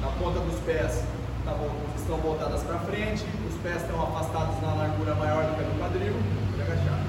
Na 0.00 0.08
ponta 0.08 0.40
dos 0.40 0.60
pés 0.60 1.04
tá 1.44 1.52
bom, 1.52 1.70
estão 1.96 2.16
voltadas 2.18 2.62
para 2.62 2.78
frente, 2.80 3.24
os 3.48 3.60
pés 3.62 3.82
estão 3.82 4.02
afastados 4.02 4.60
na 4.62 4.74
largura 4.74 5.14
maior 5.14 5.44
do 5.44 5.56
que 5.56 5.62
do 5.62 5.78
quadril, 5.78 6.14
pode 6.50 6.62
agachar. 6.62 7.03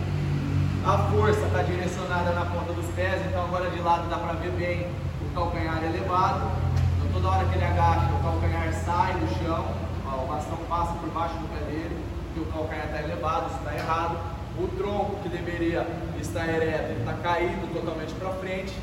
A 0.86 1.00
força 1.10 1.44
está 1.48 1.64
direcionada 1.64 2.32
na 2.34 2.46
ponta 2.46 2.72
dos 2.72 2.86
pés, 2.94 3.20
então 3.26 3.46
agora 3.46 3.72
de 3.72 3.82
lado 3.82 4.08
dá 4.08 4.18
para 4.18 4.34
ver 4.34 4.52
bem 4.52 4.86
o 5.20 5.34
calcanhar 5.34 5.84
elevado. 5.84 6.52
Então 6.96 7.12
toda 7.12 7.28
hora 7.28 7.46
que 7.46 7.56
ele 7.56 7.66
agacha, 7.66 8.06
o 8.14 8.22
calcanhar 8.22 8.72
sai 8.72 9.14
do 9.16 9.28
chão, 9.40 9.66
ó, 10.06 10.24
o 10.24 10.28
bastão 10.28 10.60
passa 10.70 10.94
por 10.94 11.10
baixo 11.10 11.34
do 11.40 11.48
pé 11.50 11.66
dele 11.66 12.06
que 12.36 12.40
o 12.40 12.46
calcanhar 12.46 12.86
está 12.86 13.02
elevado, 13.02 13.48
isso 13.48 13.58
está 13.58 13.74
errado. 13.74 14.16
O 14.60 14.68
tronco 14.78 15.24
que 15.24 15.30
deveria 15.30 15.88
estar 16.22 16.48
ereto, 16.48 17.00
está 17.00 17.14
caído 17.14 17.66
totalmente 17.74 18.14
para 18.14 18.30
frente. 18.34 18.78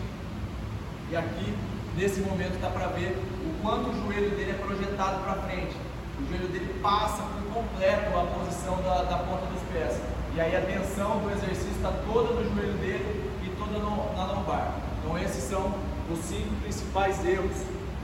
E 1.09 1.15
aqui, 1.15 1.57
nesse 1.97 2.21
momento, 2.23 2.61
dá 2.61 2.71
para 2.71 2.89
ver 2.89 3.17
o 3.47 3.63
quanto 3.63 3.91
o 3.91 4.03
joelho 4.03 4.31
dele 4.31 4.51
é 4.51 4.55
projetado 4.55 5.23
para 5.23 5.35
frente. 5.47 5.77
O 6.19 6.29
joelho 6.29 6.49
dele 6.49 6.81
passa 6.83 7.23
por 7.23 7.63
completo 7.63 8.19
a 8.19 8.25
posição 8.25 8.75
da, 8.83 9.03
da 9.05 9.19
ponta 9.19 9.47
dos 9.47 9.63
pés. 9.73 10.01
E 10.35 10.41
aí 10.41 10.57
a 10.57 10.63
tensão 10.63 11.19
do 11.19 11.31
exercício 11.31 11.73
está 11.73 11.93
toda 12.11 12.33
no 12.33 12.55
joelho 12.55 12.73
dele 12.79 13.31
e 13.45 13.51
toda 13.51 13.79
no, 13.79 14.17
na 14.17 14.33
lombar. 14.33 14.81
Então 14.99 15.19
esses 15.19 15.45
são 15.45 15.75
os 16.11 16.19
cinco 16.21 16.55
principais 16.63 17.23
erros 17.23 17.53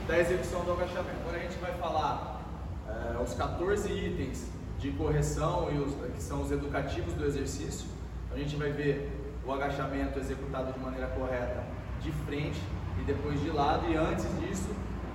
da 0.07 0.19
execução 0.19 0.63
do 0.63 0.73
agachamento. 0.73 1.17
Agora 1.21 1.37
a 1.37 1.39
gente 1.39 1.57
vai 1.57 1.73
falar 1.73 2.41
é, 2.87 3.19
os 3.19 3.33
14 3.33 3.91
itens 3.91 4.45
de 4.77 4.91
correção 4.91 5.69
e 5.71 5.79
os, 5.79 5.95
que 6.13 6.21
são 6.21 6.43
os 6.43 6.51
educativos 6.51 7.15
do 7.15 7.25
exercício. 7.25 7.87
A 8.31 8.37
gente 8.37 8.55
vai 8.55 8.71
ver 8.71 9.11
o 9.43 9.51
agachamento 9.51 10.19
executado 10.19 10.71
de 10.71 10.79
maneira 10.79 11.07
correta 11.07 11.63
de 11.99 12.11
frente 12.11 12.61
e 13.01 13.05
depois 13.05 13.41
de 13.41 13.49
lado. 13.49 13.89
E 13.89 13.95
antes 13.95 14.27
disso, 14.39 14.69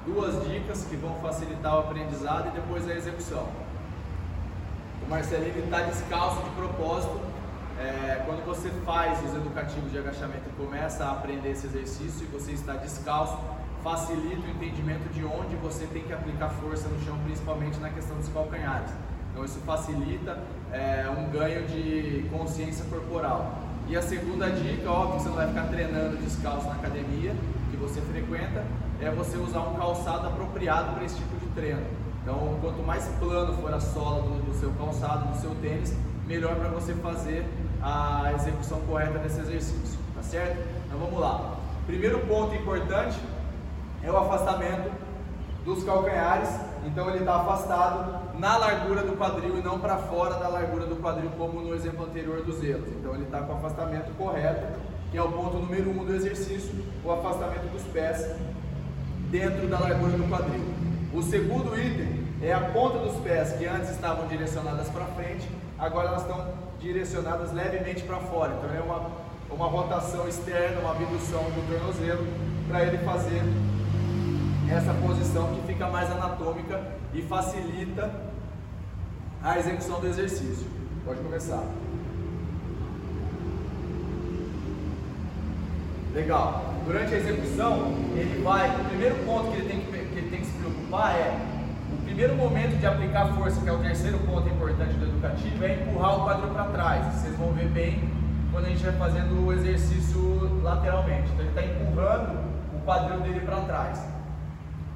duas 0.05 0.45
dicas 0.49 0.85
que 0.85 0.97
vão 0.97 1.15
facilitar 1.21 1.77
o 1.77 1.79
aprendizado 1.79 2.49
e 2.49 2.61
depois 2.61 2.89
a 2.91 2.95
execução. 2.95 3.64
O 5.07 5.11
Marcelinho 5.11 5.65
está 5.65 5.83
descalço 5.83 6.43
de 6.43 6.51
propósito. 6.51 7.21
É, 7.79 8.23
quando 8.25 8.43
você 8.47 8.71
faz 8.87 9.23
os 9.23 9.35
educativos 9.35 9.93
de 9.93 9.99
agachamento 9.99 10.49
e 10.49 10.53
começa 10.53 11.05
a 11.05 11.13
aprender 11.13 11.51
esse 11.51 11.67
exercício 11.67 12.25
e 12.25 12.27
você 12.33 12.53
está 12.53 12.73
descalço, 12.75 13.39
facilita 13.83 14.47
o 14.47 14.51
entendimento 14.51 15.13
de 15.13 15.23
onde 15.25 15.57
você 15.57 15.87
tem 15.87 16.03
que 16.05 16.13
aplicar 16.13 16.49
força 16.49 16.89
no 16.89 17.05
chão, 17.05 17.19
principalmente 17.25 17.79
na 17.81 17.91
questão 17.91 18.17
dos 18.17 18.29
calcanhares. 18.31 18.91
Então 19.31 19.45
isso 19.45 19.59
facilita 19.67 20.39
é, 20.73 21.05
um 21.11 21.31
ganho 21.31 21.67
de 21.67 22.27
consciência 22.31 22.87
corporal. 22.87 23.59
E 23.87 23.97
a 23.97 24.01
segunda 24.01 24.49
dica, 24.49 24.91
óbvio 24.91 25.21
você 25.21 25.29
não 25.29 25.37
vai 25.37 25.49
ficar 25.49 25.65
treinando 25.65 26.17
descalço 26.17 26.67
na 26.67 26.77
academia 26.77 27.35
que 27.71 27.77
você 27.77 28.01
frequenta, 28.01 28.65
é 29.03 29.11
você 29.11 29.37
usar 29.37 29.61
um 29.61 29.75
calçado 29.75 30.29
apropriado 30.29 30.95
para 30.95 31.05
esse 31.05 31.17
tipo 31.17 31.37
de 31.37 31.47
treino. 31.49 32.04
Então, 32.25 32.57
quanto 32.63 32.83
mais 32.83 33.05
plano 33.21 33.53
for 33.59 33.75
a 33.75 33.79
sola 33.79 34.23
do, 34.23 34.47
do 34.47 34.59
seu 34.59 34.73
calçado, 34.73 35.31
do 35.31 35.39
seu 35.39 35.55
tênis, 35.57 35.95
melhor 36.27 36.57
para 36.57 36.71
você 36.71 36.95
fazer 36.95 37.45
a 37.83 38.33
execução 38.35 38.81
correta 38.89 39.19
desse 39.19 39.41
exercício, 39.41 39.99
tá 40.15 40.23
certo? 40.23 40.59
Então 40.87 40.99
vamos 40.99 41.21
lá. 41.21 41.59
Primeiro 41.87 42.21
ponto 42.21 42.55
importante 42.55 43.19
é 44.03 44.11
o 44.11 44.17
afastamento 44.17 44.91
dos 45.67 45.85
calcanhares, 45.85 46.49
então 46.87 47.11
ele 47.11 47.19
está 47.19 47.37
afastado 47.37 48.39
na 48.39 48.57
largura 48.57 49.03
do 49.03 49.19
quadril 49.19 49.59
e 49.59 49.63
não 49.63 49.79
para 49.79 49.99
fora 49.99 50.37
da 50.37 50.49
largura 50.49 50.87
do 50.87 50.97
quadril, 50.97 51.31
como 51.37 51.61
no 51.61 51.75
exemplo 51.75 52.07
anterior 52.07 52.43
dos 52.43 52.65
erros. 52.65 52.89
Então 52.89 53.15
ele 53.15 53.25
está 53.25 53.41
com 53.41 53.53
o 53.53 53.57
afastamento 53.57 54.17
correto, 54.17 54.81
que 55.11 55.19
é 55.19 55.23
o 55.23 55.31
ponto 55.31 55.59
número 55.59 55.91
um 55.91 56.07
do 56.07 56.15
exercício, 56.15 56.75
o 57.05 57.13
afastamento 57.13 57.71
dos 57.71 57.83
pés 57.93 58.35
dentro 59.31 59.67
da 59.69 59.79
largura 59.79 60.17
do 60.17 60.27
quadril. 60.27 60.65
O 61.15 61.23
segundo 61.23 61.79
item 61.79 62.25
é 62.43 62.53
a 62.53 62.61
ponta 62.61 62.99
dos 62.99 63.15
pés, 63.21 63.53
que 63.53 63.65
antes 63.67 63.91
estavam 63.91 64.27
direcionadas 64.27 64.89
para 64.89 65.05
frente, 65.07 65.49
agora 65.79 66.09
elas 66.09 66.23
estão 66.23 66.45
direcionadas 66.81 67.53
levemente 67.53 68.03
para 68.03 68.17
fora. 68.17 68.53
Então 68.59 68.75
é 68.75 68.81
uma, 68.81 69.13
uma 69.49 69.67
rotação 69.67 70.27
externa, 70.27 70.81
uma 70.81 70.91
abdução 70.91 71.45
do 71.45 71.71
tornozelo, 71.71 72.27
para 72.67 72.85
ele 72.85 72.99
fazer 72.99 73.43
essa 74.69 74.93
posição 75.07 75.55
que 75.55 75.73
fica 75.73 75.87
mais 75.87 76.11
anatômica 76.11 76.83
e 77.15 77.23
facilita 77.23 78.11
a 79.41 79.57
execução 79.57 80.01
do 80.01 80.09
exercício. 80.09 80.67
Pode 81.05 81.21
começar. 81.21 81.63
Legal. 86.13 86.75
Durante 86.85 87.15
a 87.15 87.19
execução, 87.19 87.95
ele 88.17 88.43
vai. 88.43 88.69
O 88.81 88.85
primeiro 88.87 89.15
ponto 89.25 89.53
que 89.53 89.59
ele 89.59 89.69
tem 89.69 89.81
que, 89.81 90.04
é 91.01 91.39
o 91.93 91.97
primeiro 92.05 92.35
momento 92.35 92.79
de 92.79 92.87
aplicar 92.87 93.29
força, 93.35 93.61
que 93.61 93.69
é 93.69 93.73
o 93.73 93.79
terceiro 93.79 94.19
ponto 94.19 94.49
importante 94.49 94.95
do 94.95 95.07
educativo, 95.07 95.65
é 95.65 95.75
empurrar 95.75 96.21
o 96.21 96.25
quadril 96.25 96.51
para 96.51 96.65
trás. 96.65 97.15
Vocês 97.15 97.37
vão 97.37 97.53
ver 97.53 97.69
bem 97.69 98.11
quando 98.51 98.67
a 98.67 98.69
gente 98.69 98.85
vai 98.85 98.93
fazendo 98.93 99.47
o 99.47 99.53
exercício 99.53 100.61
lateralmente. 100.63 101.31
Então 101.33 101.41
ele 101.41 101.49
está 101.49 101.63
empurrando 101.63 102.39
o 102.75 102.85
quadril 102.85 103.21
dele 103.21 103.41
para 103.41 103.61
trás. 103.61 104.03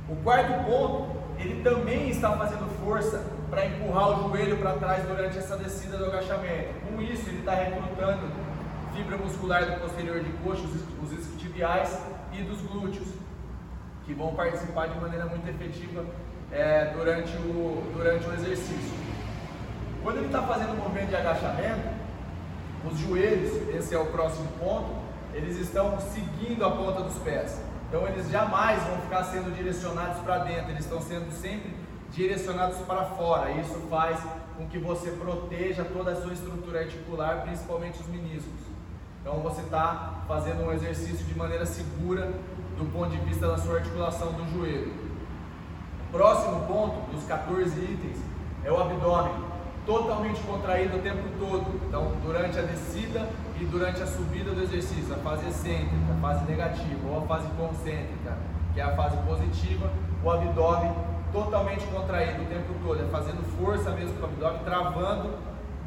O 0.09 0.17
quarto 0.17 0.65
ponto, 0.65 1.19
ele 1.39 1.63
também 1.63 2.09
está 2.11 2.33
fazendo 2.33 2.69
força 2.85 3.25
para 3.51 3.67
empurrar 3.67 4.11
o 4.11 4.29
joelho 4.29 4.57
para 4.59 4.73
trás 4.73 5.07
durante 5.07 5.39
essa 5.39 5.57
descida 5.57 5.97
do 5.97 6.07
agachamento. 6.07 6.75
Com 6.87 7.03
isso, 7.03 7.29
ele 7.29 7.41
está 7.41 7.55
recrutando 7.55 8.29
fibra 8.95 9.17
muscular 9.17 9.65
do 9.65 9.81
posterior 9.81 10.21
de 10.21 10.31
coxa, 10.45 10.63
os 11.03 11.13
isquiotibiais 11.13 12.01
e 12.33 12.43
dos 12.43 12.61
glúteos, 12.63 13.09
que 14.09 14.15
vão 14.15 14.35
participar 14.35 14.89
de 14.89 14.99
maneira 14.99 15.27
muito 15.27 15.47
efetiva 15.47 16.03
é, 16.51 16.87
durante, 16.97 17.37
o, 17.37 17.93
durante 17.95 18.27
o 18.27 18.33
exercício. 18.33 18.99
Quando 20.03 20.17
ele 20.17 20.27
está 20.27 20.43
fazendo 20.43 20.73
o 20.73 20.77
movimento 20.77 21.11
de 21.11 21.17
agachamento, 21.17 21.89
os 22.91 22.99
joelhos, 22.99 23.53
esse 23.75 23.95
é 23.95 23.99
o 23.99 24.07
próximo 24.07 24.49
ponto, 24.59 24.89
eles 25.35 25.59
estão 25.59 26.01
seguindo 26.01 26.65
a 26.65 26.71
ponta 26.71 27.03
dos 27.03 27.19
pés. 27.19 27.61
Então 27.87 28.07
eles 28.09 28.31
jamais 28.31 28.83
vão 28.85 28.99
ficar 29.03 29.25
sendo 29.25 29.55
direcionados 29.55 30.23
para 30.23 30.39
dentro, 30.39 30.71
eles 30.71 30.85
estão 30.85 31.03
sendo 31.03 31.31
sempre 31.31 31.75
direcionados 32.11 32.79
para 32.79 33.05
fora. 33.05 33.51
Isso 33.51 33.75
faz 33.91 34.19
com 34.57 34.67
que 34.69 34.79
você 34.79 35.11
proteja 35.11 35.85
toda 35.85 36.13
a 36.13 36.17
sua 36.17 36.33
estrutura 36.33 36.81
articular, 36.81 37.43
principalmente 37.43 38.01
os 38.01 38.07
meniscos. 38.07 38.69
Então 39.21 39.41
você 39.41 39.61
está 39.61 40.23
fazendo 40.27 40.65
um 40.65 40.73
exercício 40.73 41.27
de 41.27 41.35
maneira 41.35 41.67
segura 41.67 42.33
do 42.79 42.91
ponto 42.93 43.11
de 43.11 43.19
vista 43.19 43.49
da 43.49 43.59
sua 43.59 43.77
articulação 43.77 44.33
do 44.33 44.49
joelho. 44.53 44.93
O 46.09 46.13
próximo 46.13 46.61
ponto 46.67 47.11
dos 47.11 47.25
14 47.25 47.79
itens 47.79 48.19
é 48.65 48.71
o 48.71 48.81
abdômen 48.81 49.33
totalmente 49.85 50.41
contraído 50.43 50.97
o 50.97 51.01
tempo 51.01 51.23
todo. 51.39 51.81
Então, 51.87 52.13
durante 52.23 52.59
a 52.59 52.63
descida 52.63 53.29
e 53.61 53.65
durante 53.65 54.03
a 54.03 54.07
subida 54.07 54.53
do 54.53 54.63
exercício, 54.63 55.13
a 55.13 55.19
fase 55.19 55.49
excêntrica, 55.49 56.13
a 56.17 56.21
fase 56.21 56.45
negativa 56.45 57.09
ou 57.09 57.19
a 57.19 57.27
fase 57.27 57.49
concêntrica, 57.57 58.37
que 58.73 58.81
é 58.81 58.85
a 58.85 58.95
fase 58.95 59.17
positiva, 59.27 59.91
o 60.23 60.31
abdômen 60.31 60.93
totalmente 61.33 61.85
contraído 61.87 62.43
o 62.43 62.47
tempo 62.47 62.73
todo, 62.85 63.03
é 63.03 63.07
fazendo 63.09 63.43
força 63.59 63.91
mesmo 63.91 64.15
com 64.15 64.23
o 64.23 64.29
abdômen, 64.29 64.61
travando 64.65 65.31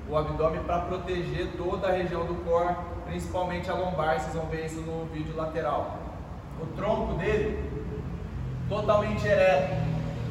o 0.10 0.18
abdômen 0.18 0.62
para 0.64 0.82
proteger 0.82 1.48
toda 1.56 1.88
a 1.88 1.92
região 1.92 2.26
do 2.26 2.36
core, 2.44 2.76
principalmente 3.06 3.70
a 3.70 3.74
lombar, 3.76 4.20
vocês 4.20 4.36
vão 4.36 4.48
ver 4.48 4.66
isso 4.66 4.82
no 4.82 5.06
vídeo 5.06 5.36
lateral. 5.36 6.11
O 6.62 6.66
tronco 6.76 7.16
dele 7.16 7.70
totalmente 8.70 9.28
ereto, 9.28 9.74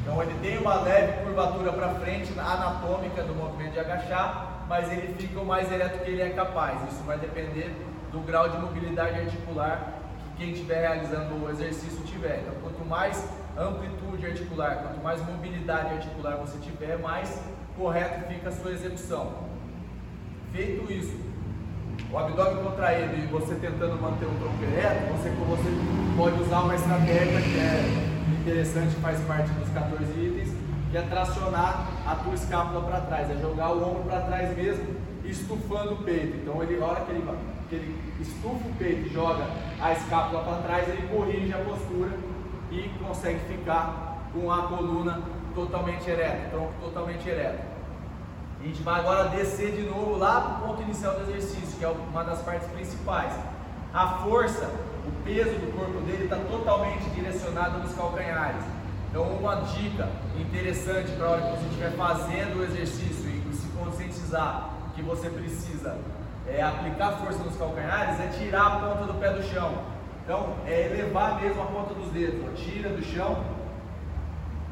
então 0.01 0.21
ele 0.23 0.33
tem 0.41 0.57
uma 0.57 0.81
leve 0.81 1.23
curvatura 1.23 1.71
para 1.73 1.89
frente 1.95 2.33
anatômica 2.39 3.21
do 3.23 3.35
movimento 3.35 3.73
de 3.73 3.79
agachar, 3.79 4.65
mas 4.67 4.91
ele 4.91 5.13
fica 5.15 5.39
o 5.39 5.45
mais 5.45 5.71
ereto 5.71 5.99
que 5.99 6.09
ele 6.09 6.21
é 6.21 6.29
capaz. 6.29 6.81
Isso 6.91 7.03
vai 7.03 7.19
depender 7.19 7.75
do 8.11 8.19
grau 8.21 8.49
de 8.49 8.57
mobilidade 8.57 9.19
articular 9.19 9.93
que 10.17 10.43
quem 10.43 10.53
estiver 10.53 10.81
realizando 10.81 11.45
o 11.45 11.49
exercício 11.49 12.03
tiver. 12.05 12.39
Então 12.41 12.55
quanto 12.61 12.83
mais 12.87 13.27
amplitude 13.57 14.25
articular, 14.25 14.77
quanto 14.77 15.03
mais 15.03 15.23
mobilidade 15.25 15.93
articular 15.93 16.37
você 16.37 16.57
tiver, 16.59 16.97
mais 16.97 17.39
correto 17.77 18.27
fica 18.27 18.49
a 18.49 18.51
sua 18.51 18.71
execução. 18.71 19.33
Feito 20.51 20.91
isso, 20.91 21.15
o 22.11 22.17
abdômen 22.17 22.63
contraído 22.63 23.15
e 23.15 23.27
você 23.27 23.55
tentando 23.55 24.01
manter 24.01 24.25
o 24.25 24.31
tronco 24.31 24.63
ereto, 24.63 25.11
você, 25.13 25.29
você 25.29 26.17
pode 26.17 26.41
usar 26.41 26.61
uma 26.61 26.75
estratégia 26.75 27.41
que 27.41 27.59
é 27.59 28.11
interessante 28.41 28.95
faz 28.95 29.19
parte 29.21 29.49
dos 29.51 29.69
14 29.69 30.03
itens, 30.19 30.49
que 30.89 30.97
é 30.97 31.01
tracionar 31.01 31.87
a 32.05 32.15
tua 32.15 32.33
escápula 32.33 32.81
para 32.81 33.01
trás, 33.01 33.29
é 33.29 33.35
jogar 33.41 33.71
o 33.71 33.89
ombro 33.89 34.03
para 34.03 34.21
trás 34.21 34.55
mesmo, 34.55 34.95
estufando 35.23 35.93
o 35.93 35.97
peito. 36.03 36.37
Então 36.37 36.61
ele, 36.63 36.81
a 36.81 36.85
hora 36.85 37.01
que 37.01 37.11
ele, 37.11 37.23
que 37.69 37.75
ele 37.75 38.01
estufa 38.19 38.67
o 38.67 38.75
peito 38.77 39.07
e 39.07 39.13
joga 39.13 39.45
a 39.79 39.93
escápula 39.93 40.43
para 40.43 40.57
trás, 40.63 40.89
ele 40.89 41.07
corrige 41.07 41.53
a 41.53 41.59
postura 41.59 42.11
e 42.71 42.89
consegue 43.03 43.39
ficar 43.47 44.29
com 44.33 44.51
a 44.51 44.63
coluna 44.63 45.21
totalmente 45.53 46.09
ereta, 46.09 46.49
tronco 46.49 46.73
totalmente 46.81 47.27
ereto. 47.27 47.70
A 48.61 48.63
gente 48.63 48.83
vai 48.83 48.99
agora 48.99 49.29
descer 49.29 49.71
de 49.71 49.81
novo 49.81 50.17
lá 50.17 50.39
para 50.39 50.65
o 50.65 50.67
ponto 50.67 50.83
inicial 50.83 51.15
do 51.15 51.21
exercício, 51.21 51.79
que 51.79 51.83
é 51.83 51.87
uma 51.87 52.23
das 52.23 52.43
partes 52.43 52.67
principais. 52.69 53.33
A 53.91 54.19
força 54.19 54.69
o 55.07 55.23
peso 55.23 55.57
do 55.57 55.75
corpo 55.75 55.99
dele 56.01 56.25
está 56.25 56.35
totalmente 56.35 57.09
direcionado 57.09 57.79
nos 57.79 57.91
calcanhares. 57.95 58.63
Então, 59.09 59.23
uma 59.23 59.55
dica 59.55 60.07
interessante 60.39 61.11
para 61.13 61.25
a 61.25 61.29
hora 61.31 61.41
que 61.41 61.49
você 61.49 61.65
estiver 61.65 61.91
fazendo 61.93 62.59
o 62.59 62.63
exercício 62.63 63.29
e 63.29 63.53
se 63.55 63.67
conscientizar 63.69 64.69
que 64.95 65.01
você 65.01 65.27
precisa 65.29 65.97
é, 66.47 66.61
aplicar 66.61 67.13
força 67.13 67.43
nos 67.43 67.57
calcanhares 67.57 68.19
é 68.19 68.27
tirar 68.27 68.67
a 68.67 68.79
ponta 68.79 69.11
do 69.11 69.19
pé 69.19 69.33
do 69.33 69.41
chão. 69.41 69.73
Então, 70.23 70.53
é 70.67 70.85
elevar 70.85 71.41
mesmo 71.41 71.63
a 71.63 71.65
ponta 71.65 71.95
dos 71.95 72.11
dedos. 72.11 72.59
Tira 72.59 72.89
do 72.89 73.03
chão 73.03 73.43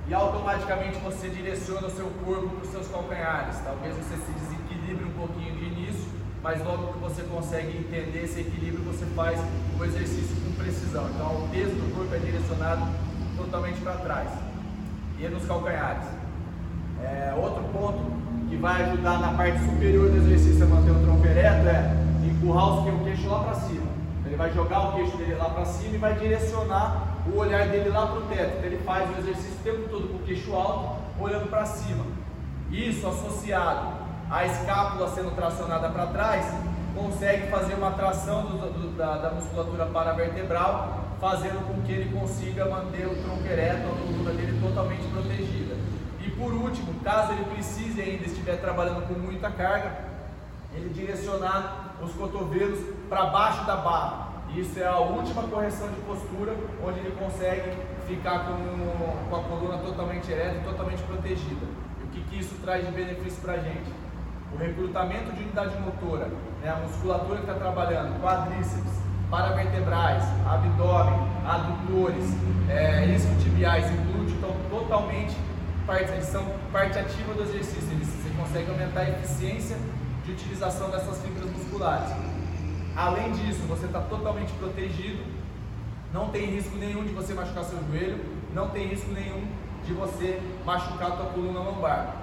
e 0.09 0.13
automaticamente 0.13 0.97
você 0.99 1.29
direciona 1.29 1.87
o 1.87 1.91
seu 1.91 2.07
corpo 2.25 2.49
para 2.49 2.65
os 2.65 2.71
seus 2.71 2.87
calcanhares. 2.87 3.57
Talvez 3.63 3.95
você 3.95 4.15
se 4.17 4.31
desequilibre 4.31 5.05
um 5.05 5.13
pouquinho 5.13 5.55
de 5.55 5.65
início 5.65 6.19
mas 6.41 6.63
logo 6.63 6.93
que 6.93 6.99
você 6.99 7.23
consegue 7.23 7.77
entender 7.77 8.23
esse 8.23 8.39
equilíbrio, 8.39 8.83
você 8.85 9.05
faz 9.07 9.37
o 9.77 9.83
exercício 9.83 10.35
com 10.37 10.51
precisão. 10.53 11.09
Então, 11.09 11.43
o 11.43 11.49
peso 11.49 11.71
do 11.71 11.95
corpo 11.95 12.15
é 12.15 12.17
direcionado 12.19 12.87
totalmente 13.35 13.79
para 13.81 13.93
trás 13.95 14.29
e 15.19 15.27
nos 15.27 15.45
calcanhares. 15.45 16.05
É, 17.03 17.33
outro 17.37 17.63
ponto 17.73 17.99
que 18.49 18.55
vai 18.55 18.83
ajudar 18.83 19.19
na 19.19 19.33
parte 19.33 19.59
superior 19.65 20.09
do 20.09 20.17
exercício 20.17 20.63
a 20.63 20.67
manter 20.67 20.91
o 20.91 20.99
tronco 21.03 21.25
ereto 21.25 21.67
é 21.67 21.93
empurrar 22.25 22.87
o 22.87 23.03
queixo 23.03 23.27
lá 23.27 23.43
para 23.43 23.55
cima. 23.55 23.87
Ele 24.25 24.35
vai 24.35 24.53
jogar 24.53 24.89
o 24.89 24.93
queixo 24.93 25.17
dele 25.17 25.35
lá 25.35 25.49
para 25.49 25.65
cima 25.65 25.95
e 25.95 25.97
vai 25.97 26.13
direcionar 26.17 27.08
o 27.33 27.37
olhar 27.37 27.67
dele 27.67 27.89
lá 27.89 28.07
para 28.07 28.17
o 28.17 28.21
teto. 28.23 28.57
Então, 28.57 28.65
ele 28.65 28.77
faz 28.83 29.09
o 29.09 29.19
exercício 29.19 29.59
o 29.59 29.63
tempo 29.63 29.89
todo 29.89 30.07
com 30.07 30.17
o 30.17 30.19
queixo 30.19 30.53
alto, 30.53 30.97
olhando 31.19 31.49
para 31.49 31.65
cima. 31.65 32.05
Isso 32.71 33.07
associado 33.07 33.99
a 34.29 34.45
escápula 34.45 35.09
sendo 35.09 35.35
tracionada 35.35 35.89
para 35.89 36.05
trás, 36.07 36.45
consegue 36.95 37.47
fazer 37.47 37.73
uma 37.73 37.91
tração 37.91 38.43
do, 38.43 38.57
do, 38.71 38.97
da, 38.97 39.17
da, 39.17 39.31
musculatura 39.31 39.87
paravertebral, 39.87 41.15
fazendo 41.19 41.65
com 41.67 41.81
que 41.81 41.91
ele 41.91 42.17
consiga 42.17 42.65
manter 42.65 43.07
o 43.07 43.15
tronco 43.23 43.45
ereto, 43.45 43.87
a 43.87 44.05
coluna 44.05 44.31
dele 44.31 44.59
totalmente 44.61 45.03
protegida. 45.07 45.75
E 46.23 46.29
por 46.31 46.53
último, 46.53 46.93
caso 47.03 47.33
ele 47.33 47.45
precise 47.45 47.99
ainda 47.99 48.25
estiver 48.25 48.57
trabalhando 48.57 49.07
com 49.07 49.15
muita 49.15 49.49
carga, 49.49 49.91
ele 50.75 50.89
direcionar 50.89 51.95
os 52.01 52.13
cotovelos 52.13 52.79
para 53.09 53.25
baixo 53.25 53.65
da 53.65 53.77
barra. 53.77 54.28
Isso 54.55 54.79
é 54.79 54.85
a 54.85 54.97
última 54.97 55.43
correção 55.43 55.87
de 55.89 56.01
postura, 56.01 56.55
onde 56.83 56.99
ele 56.99 57.15
consegue 57.19 57.71
ficar 58.07 58.45
com, 58.45 59.29
com 59.29 59.35
a 59.35 59.43
coluna 59.43 59.77
totalmente 59.77 60.31
ereta 60.31 60.57
e 60.57 60.63
totalmente 60.63 61.03
protegida. 61.03 61.65
E 62.01 62.03
o 62.03 62.07
que, 62.07 62.21
que 62.21 62.39
isso 62.39 62.55
traz 62.61 62.85
de 62.85 62.91
benefício 62.91 63.41
para 63.41 63.53
a 63.53 63.57
gente? 63.57 63.91
o 64.53 64.57
recrutamento 64.57 65.31
de 65.33 65.43
unidade 65.43 65.77
motora, 65.79 66.27
né, 66.61 66.69
a 66.69 66.75
musculatura 66.77 67.37
que 67.37 67.43
está 67.43 67.53
trabalhando, 67.53 68.19
quadríceps, 68.21 68.99
paravertebrais, 69.29 70.23
abdômen, 70.47 71.27
adutores, 71.45 72.25
é, 72.67 73.05
isquiotibiais 73.05 73.85
e 73.91 73.95
glúteo 74.11 74.35
estão 74.35 74.55
totalmente 74.69 75.35
parte, 75.85 76.11
eles 76.11 76.25
são 76.25 76.45
parte 76.71 76.97
ativa 76.97 77.33
do 77.33 77.43
exercício, 77.43 77.81
você 77.81 78.29
consegue 78.37 78.69
aumentar 78.71 79.01
a 79.01 79.09
eficiência 79.09 79.77
de 80.25 80.31
utilização 80.31 80.89
dessas 80.89 81.21
fibras 81.21 81.49
musculares. 81.51 82.28
Além 82.99 83.31
disso, 83.31 83.61
você 83.61 83.85
está 83.85 84.01
totalmente 84.01 84.51
protegido, 84.55 85.23
não 86.11 86.27
tem 86.31 86.47
risco 86.47 86.75
nenhum 86.75 87.05
de 87.05 87.13
você 87.13 87.33
machucar 87.33 87.63
seu 87.63 87.79
joelho, 87.87 88.19
não 88.53 88.67
tem 88.71 88.87
risco 88.87 89.09
nenhum 89.13 89.47
de 89.85 89.93
você 89.93 90.37
machucar 90.65 91.13
a 91.13 91.15
tua 91.15 91.25
coluna 91.27 91.61
lombar. 91.61 92.13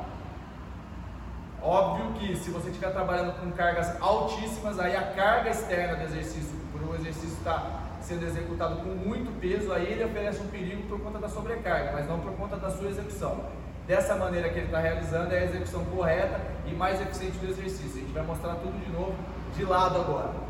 Óbvio 1.62 2.12
que 2.18 2.36
se 2.36 2.50
você 2.50 2.68
estiver 2.68 2.90
trabalhando 2.92 3.40
com 3.40 3.50
cargas 3.52 3.98
altíssimas, 4.02 4.78
aí 4.78 4.94
a 4.94 5.14
carga 5.14 5.48
externa 5.48 5.96
do 5.96 6.04
exercício, 6.04 6.54
por 6.70 6.82
o 6.82 6.94
exercício 6.94 7.38
estar 7.38 7.54
tá 7.54 7.80
sendo 8.02 8.26
executado 8.26 8.76
com 8.76 8.90
muito 8.90 9.32
peso, 9.40 9.72
aí 9.72 9.90
ele 9.90 10.04
oferece 10.04 10.42
um 10.42 10.48
perigo 10.48 10.82
por 10.88 11.00
conta 11.00 11.18
da 11.18 11.30
sobrecarga, 11.30 11.92
mas 11.94 12.06
não 12.06 12.20
por 12.20 12.32
conta 12.32 12.58
da 12.58 12.70
sua 12.70 12.88
execução. 12.88 13.46
Dessa 13.86 14.14
maneira 14.14 14.50
que 14.50 14.58
ele 14.58 14.66
está 14.66 14.80
realizando 14.80 15.32
é 15.32 15.38
a 15.38 15.44
execução 15.44 15.82
correta 15.86 16.38
e 16.66 16.74
mais 16.74 17.00
eficiente 17.00 17.38
do 17.38 17.48
exercício. 17.48 17.96
A 17.96 18.00
gente 18.00 18.12
vai 18.12 18.24
mostrar 18.24 18.56
tudo 18.56 18.78
de 18.84 18.92
novo 18.92 19.14
de 19.56 19.64
lado 19.64 19.98
agora. 19.98 20.45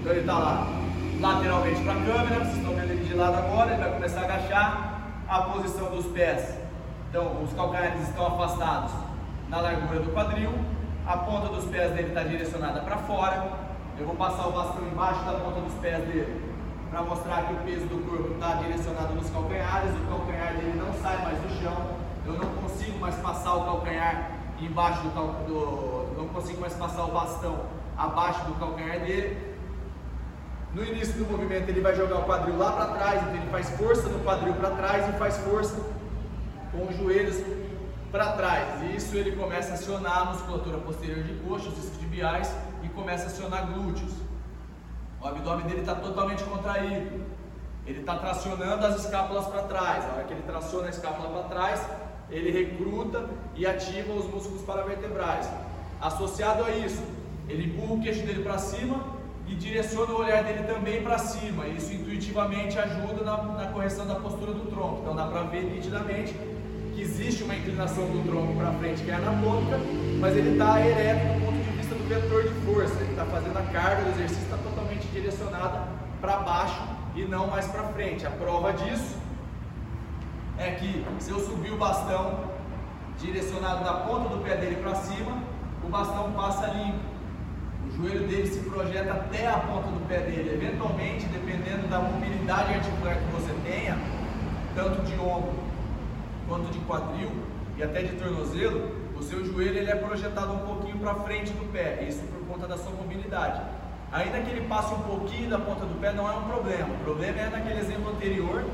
Então 0.00 0.12
ele 0.12 0.20
está 0.20 0.38
lá 0.38 0.66
lateralmente 1.20 1.80
para 1.82 1.92
a 1.92 1.96
câmera, 1.96 2.44
vocês 2.44 2.56
estão 2.56 2.74
vendo 2.74 2.90
ele 2.90 3.04
de 3.04 3.14
lado 3.14 3.36
agora, 3.36 3.72
ele 3.72 3.80
vai 3.80 3.92
começar 3.92 4.20
a 4.20 4.24
agachar 4.24 5.02
a 5.28 5.42
posição 5.42 5.90
dos 5.90 6.06
pés. 6.06 6.58
Então, 7.08 7.42
os 7.42 7.52
calcanhares 7.52 8.08
estão 8.08 8.26
afastados 8.26 8.90
na 9.48 9.60
largura 9.60 10.00
do 10.00 10.10
quadril, 10.12 10.52
a 11.06 11.16
ponta 11.18 11.48
dos 11.48 11.64
pés 11.66 11.92
dele 11.92 12.08
está 12.08 12.24
direcionada 12.24 12.80
para 12.80 12.96
fora. 12.96 13.52
Eu 13.98 14.06
vou 14.06 14.16
passar 14.16 14.48
o 14.48 14.52
bastão 14.52 14.86
embaixo 14.86 15.24
da 15.24 15.32
ponta 15.34 15.60
dos 15.60 15.74
pés 15.74 16.04
dele 16.06 16.52
para 16.90 17.02
mostrar 17.02 17.46
que 17.46 17.52
o 17.54 17.56
peso 17.58 17.86
do 17.86 18.04
corpo 18.08 18.34
está 18.34 18.54
direcionado 18.54 19.14
nos 19.14 19.30
calcanhares, 19.30 19.90
o 19.94 20.08
calcanhar 20.08 20.54
dele 20.54 20.82
não 20.84 20.92
sai 21.00 21.22
mais 21.22 21.38
do 21.38 21.62
chão, 21.62 21.96
eu 22.26 22.32
não 22.32 22.48
consigo 22.62 22.98
mais 22.98 23.14
passar 23.16 23.54
o 23.54 23.64
calcanhar 23.64 24.30
embaixo 24.60 25.02
do, 25.08 26.14
não 26.16 26.28
consigo 26.28 26.60
mais 26.60 26.74
passar 26.74 27.04
o 27.04 27.12
bastão 27.12 27.66
abaixo 27.96 28.44
do 28.44 28.54
calcanhar 28.54 29.00
dele. 29.00 29.52
No 30.74 30.84
início 30.84 31.14
do 31.14 31.30
movimento 31.30 31.68
ele 31.68 31.80
vai 31.80 31.94
jogar 31.94 32.18
o 32.18 32.24
quadril 32.24 32.56
lá 32.56 32.72
para 32.72 32.86
trás, 32.94 33.22
então 33.22 33.34
ele 33.36 33.50
faz 33.50 33.70
força 33.70 34.08
no 34.08 34.20
quadril 34.20 34.54
para 34.54 34.70
trás 34.70 35.08
e 35.08 35.18
faz 35.18 35.36
força 35.38 35.76
com 36.70 36.86
os 36.86 36.96
joelhos 36.96 37.36
para 38.10 38.32
trás. 38.32 38.82
E 38.82 38.96
isso 38.96 39.16
ele 39.16 39.32
começa 39.32 39.72
a 39.72 39.74
acionar 39.74 40.18
a 40.18 40.24
musculatura 40.26 40.78
posterior 40.78 41.22
de 41.24 41.34
coxa, 41.46 41.68
os 41.68 41.78
isquiotibiais 41.78 42.54
e 42.82 42.88
começa 42.88 43.24
a 43.24 43.26
acionar 43.26 43.66
glúteos. 43.66 44.12
O 45.20 45.26
abdômen 45.26 45.66
dele 45.66 45.80
está 45.80 45.94
totalmente 45.94 46.42
contraído. 46.44 47.24
Ele 47.86 48.00
está 48.00 48.16
tracionando 48.16 48.86
as 48.86 49.04
escápulas 49.04 49.46
para 49.46 49.62
trás. 49.62 50.04
A 50.04 50.08
hora 50.14 50.24
que 50.24 50.32
ele 50.32 50.42
traciona 50.42 50.86
a 50.86 50.90
escápula 50.90 51.28
para 51.28 51.48
trás, 51.48 51.86
ele 52.32 52.50
recruta 52.50 53.28
e 53.54 53.66
ativa 53.66 54.12
os 54.12 54.24
músculos 54.24 54.62
paravertebrais. 54.62 55.48
Associado 56.00 56.64
a 56.64 56.70
isso, 56.70 57.02
ele 57.48 57.66
empurra 57.66 57.94
o 57.94 58.00
queixo 58.00 58.26
dele 58.26 58.42
para 58.42 58.58
cima 58.58 59.04
e 59.46 59.54
direciona 59.54 60.12
o 60.12 60.20
olhar 60.20 60.42
dele 60.42 60.62
também 60.64 61.02
para 61.02 61.18
cima. 61.18 61.66
Isso 61.68 61.92
intuitivamente 61.92 62.78
ajuda 62.78 63.22
na, 63.22 63.36
na, 63.42 63.66
correção 63.66 64.06
da 64.06 64.14
postura 64.14 64.52
do 64.52 64.70
tronco. 64.70 65.00
Então 65.02 65.14
dá 65.14 65.26
para 65.26 65.42
ver 65.42 65.64
nitidamente 65.64 66.34
que 66.94 67.02
existe 67.02 67.42
uma 67.42 67.54
inclinação 67.54 68.06
do 68.06 68.26
tronco 68.28 68.54
para 68.54 68.72
frente 68.72 69.02
que 69.02 69.10
é 69.10 69.14
anatômica, 69.14 69.78
mas 70.18 70.36
ele 70.36 70.52
está 70.52 70.80
ereto 70.80 71.34
do 71.34 71.46
ponto 71.46 71.64
de 71.64 71.70
vista 71.76 71.94
do 71.94 72.08
vetor 72.08 72.42
de 72.44 72.54
força. 72.66 72.94
Ele 73.00 73.10
está 73.10 73.26
fazendo 73.26 73.56
a 73.58 73.62
carga 73.62 74.02
do 74.04 74.10
exercício, 74.10 74.44
está 74.44 74.56
totalmente 74.56 75.06
direcionada 75.08 75.86
para 76.20 76.36
baixo 76.38 76.82
e 77.14 77.22
não 77.24 77.46
mais 77.48 77.66
para 77.66 77.84
frente. 77.88 78.26
A 78.26 78.30
prova 78.30 78.72
disso 78.72 79.16
é 80.58 80.70
que 80.72 81.04
se 81.18 81.30
eu 81.30 81.40
subir 81.40 81.72
o 81.72 81.76
bastão 81.76 82.44
direcionado 83.18 83.84
da 83.84 83.94
ponta 83.94 84.28
do 84.28 84.42
pé 84.42 84.56
dele 84.56 84.76
para 84.76 84.94
cima, 84.94 85.42
o 85.84 85.88
bastão 85.88 86.32
passa 86.32 86.66
limpo 86.68 87.12
o 87.86 87.90
joelho 87.96 88.26
dele 88.28 88.46
se 88.46 88.60
projeta 88.60 89.12
até 89.12 89.48
a 89.48 89.58
ponta 89.58 89.88
do 89.88 90.06
pé 90.06 90.20
dele. 90.20 90.54
Eventualmente, 90.54 91.26
dependendo 91.26 91.88
da 91.88 91.98
mobilidade 91.98 92.74
articular 92.74 93.16
que 93.16 93.32
você 93.32 93.52
tenha, 93.64 93.98
tanto 94.74 95.02
de 95.02 95.18
ombro 95.18 95.52
quanto 96.48 96.70
de 96.72 96.78
quadril 96.80 97.30
e 97.76 97.82
até 97.82 98.02
de 98.02 98.16
tornozelo, 98.16 98.90
o 99.18 99.22
seu 99.22 99.44
joelho 99.44 99.78
ele 99.78 99.90
é 99.90 99.94
projetado 99.94 100.54
um 100.54 100.58
pouquinho 100.58 100.98
para 100.98 101.14
frente 101.16 101.52
do 101.52 101.70
pé, 101.72 102.04
isso 102.08 102.22
por 102.22 102.46
conta 102.46 102.66
da 102.66 102.78
sua 102.78 102.92
mobilidade. 102.92 103.60
Ainda 104.12 104.40
que 104.40 104.50
ele 104.50 104.66
passe 104.68 104.92
um 104.94 105.00
pouquinho 105.00 105.48
da 105.48 105.58
ponta 105.58 105.84
do 105.86 105.98
pé, 106.00 106.12
não 106.12 106.30
é 106.30 106.36
um 106.36 106.42
problema. 106.42 106.94
O 106.94 106.98
problema 107.04 107.40
é 107.40 107.50
naquele 107.50 107.80
exemplo 107.80 108.10
anterior, 108.10 108.64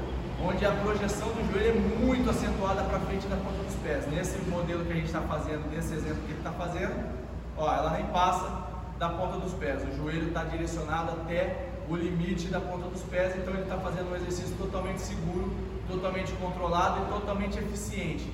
onde 0.45 0.65
a 0.65 0.71
projeção 0.71 1.29
do 1.29 1.53
joelho 1.53 1.71
é 1.71 2.05
muito 2.05 2.31
acentuada 2.31 2.83
para 2.85 3.01
frente 3.01 3.27
da 3.27 3.37
ponta 3.37 3.63
dos 3.63 3.75
pés. 3.77 4.07
Nesse 4.07 4.39
modelo 4.49 4.85
que 4.85 4.93
a 4.93 4.97
gente 4.97 5.07
está 5.07 5.21
fazendo, 5.23 5.69
nesse 5.71 5.95
exemplo 5.95 6.23
que 6.27 6.33
ele 6.33 6.39
está 6.39 6.53
fazendo, 6.53 6.95
ó, 7.57 7.75
ela 7.75 7.91
nem 7.91 8.07
passa 8.07 8.67
da 8.99 9.09
ponta 9.09 9.39
dos 9.39 9.53
pés. 9.55 9.83
O 9.83 9.97
joelho 9.97 10.29
está 10.29 10.45
direcionado 10.45 11.13
até 11.13 11.69
o 11.89 11.97
limite 11.97 12.49
da 12.49 12.61
ponta 12.61 12.89
dos 12.89 13.03
pés, 13.03 13.35
então 13.37 13.55
ele 13.55 13.63
está 13.63 13.79
fazendo 13.79 14.11
um 14.13 14.17
exercício 14.17 14.55
totalmente 14.57 15.01
seguro, 15.01 15.51
totalmente 15.89 16.33
controlado 16.35 17.03
e 17.03 17.13
totalmente 17.13 17.59
eficiente. 17.59 18.31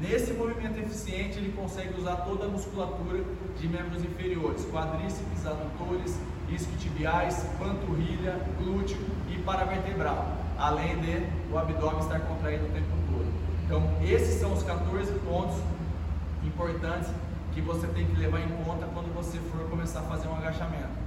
Nesse 0.00 0.32
movimento 0.32 0.78
eficiente, 0.78 1.38
ele 1.38 1.52
consegue 1.52 2.00
usar 2.00 2.16
toda 2.16 2.46
a 2.46 2.48
musculatura 2.48 3.22
de 3.58 3.68
membros 3.68 4.02
inferiores, 4.02 4.64
quadríceps, 4.66 5.46
adutores, 5.46 6.18
isquiotibiais, 6.48 7.44
panturrilha, 7.58 8.40
glúteo 8.58 8.98
e 9.28 9.38
paravertebral, 9.38 10.36
além 10.62 10.96
de 11.00 11.26
o 11.52 11.58
abdômen 11.58 11.98
estar 11.98 12.20
contraído 12.20 12.66
o 12.66 12.68
tempo 12.68 12.86
todo. 13.10 13.26
Então, 13.66 13.82
esses 14.00 14.40
são 14.40 14.52
os 14.52 14.62
14 14.62 15.12
pontos 15.20 15.56
importantes 16.44 17.10
que 17.52 17.60
você 17.60 17.86
tem 17.88 18.06
que 18.06 18.16
levar 18.16 18.40
em 18.40 18.48
conta 18.64 18.86
quando 18.94 19.12
você 19.12 19.38
for 19.38 19.68
começar 19.68 20.00
a 20.00 20.02
fazer 20.04 20.28
um 20.28 20.36
agachamento. 20.36 21.02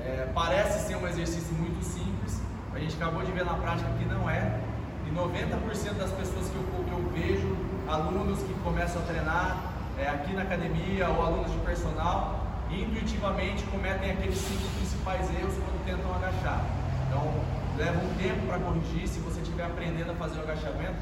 É, 0.00 0.28
parece 0.34 0.88
ser 0.88 0.96
um 0.96 1.06
exercício 1.06 1.54
muito 1.54 1.82
simples, 1.84 2.42
a 2.74 2.78
gente 2.78 2.96
acabou 2.96 3.22
de 3.22 3.30
ver 3.30 3.44
na 3.44 3.54
prática 3.54 3.88
que 3.98 4.04
não 4.04 4.28
é, 4.28 4.60
e 5.06 5.10
90% 5.10 5.94
das 5.94 6.10
pessoas 6.10 6.48
que 6.48 6.56
eu, 6.56 6.84
que 6.84 6.92
eu, 6.92 7.10
vejo, 7.12 7.56
alunos 7.88 8.40
que 8.40 8.52
começam 8.64 9.00
a 9.00 9.04
treinar 9.04 9.72
é, 9.98 10.08
aqui 10.08 10.34
na 10.34 10.42
academia 10.42 11.08
ou 11.08 11.24
alunos 11.24 11.52
de 11.52 11.58
personal, 11.58 12.44
intuitivamente 12.70 13.64
cometem 13.66 14.10
aqueles 14.10 14.36
cinco 14.36 14.68
principais 14.76 15.30
erros 15.30 15.54
quando 15.54 15.84
tentam 15.86 16.12
agachar. 16.14 16.60
Então, 17.06 17.55
leva 17.76 17.98
um 17.98 18.14
tempo 18.14 18.46
para 18.46 18.58
corrigir, 18.58 19.06
se 19.06 19.20
você 19.20 19.40
estiver 19.40 19.64
aprendendo 19.64 20.10
a 20.10 20.14
fazer 20.14 20.38
o 20.38 20.42
agachamento, 20.42 20.96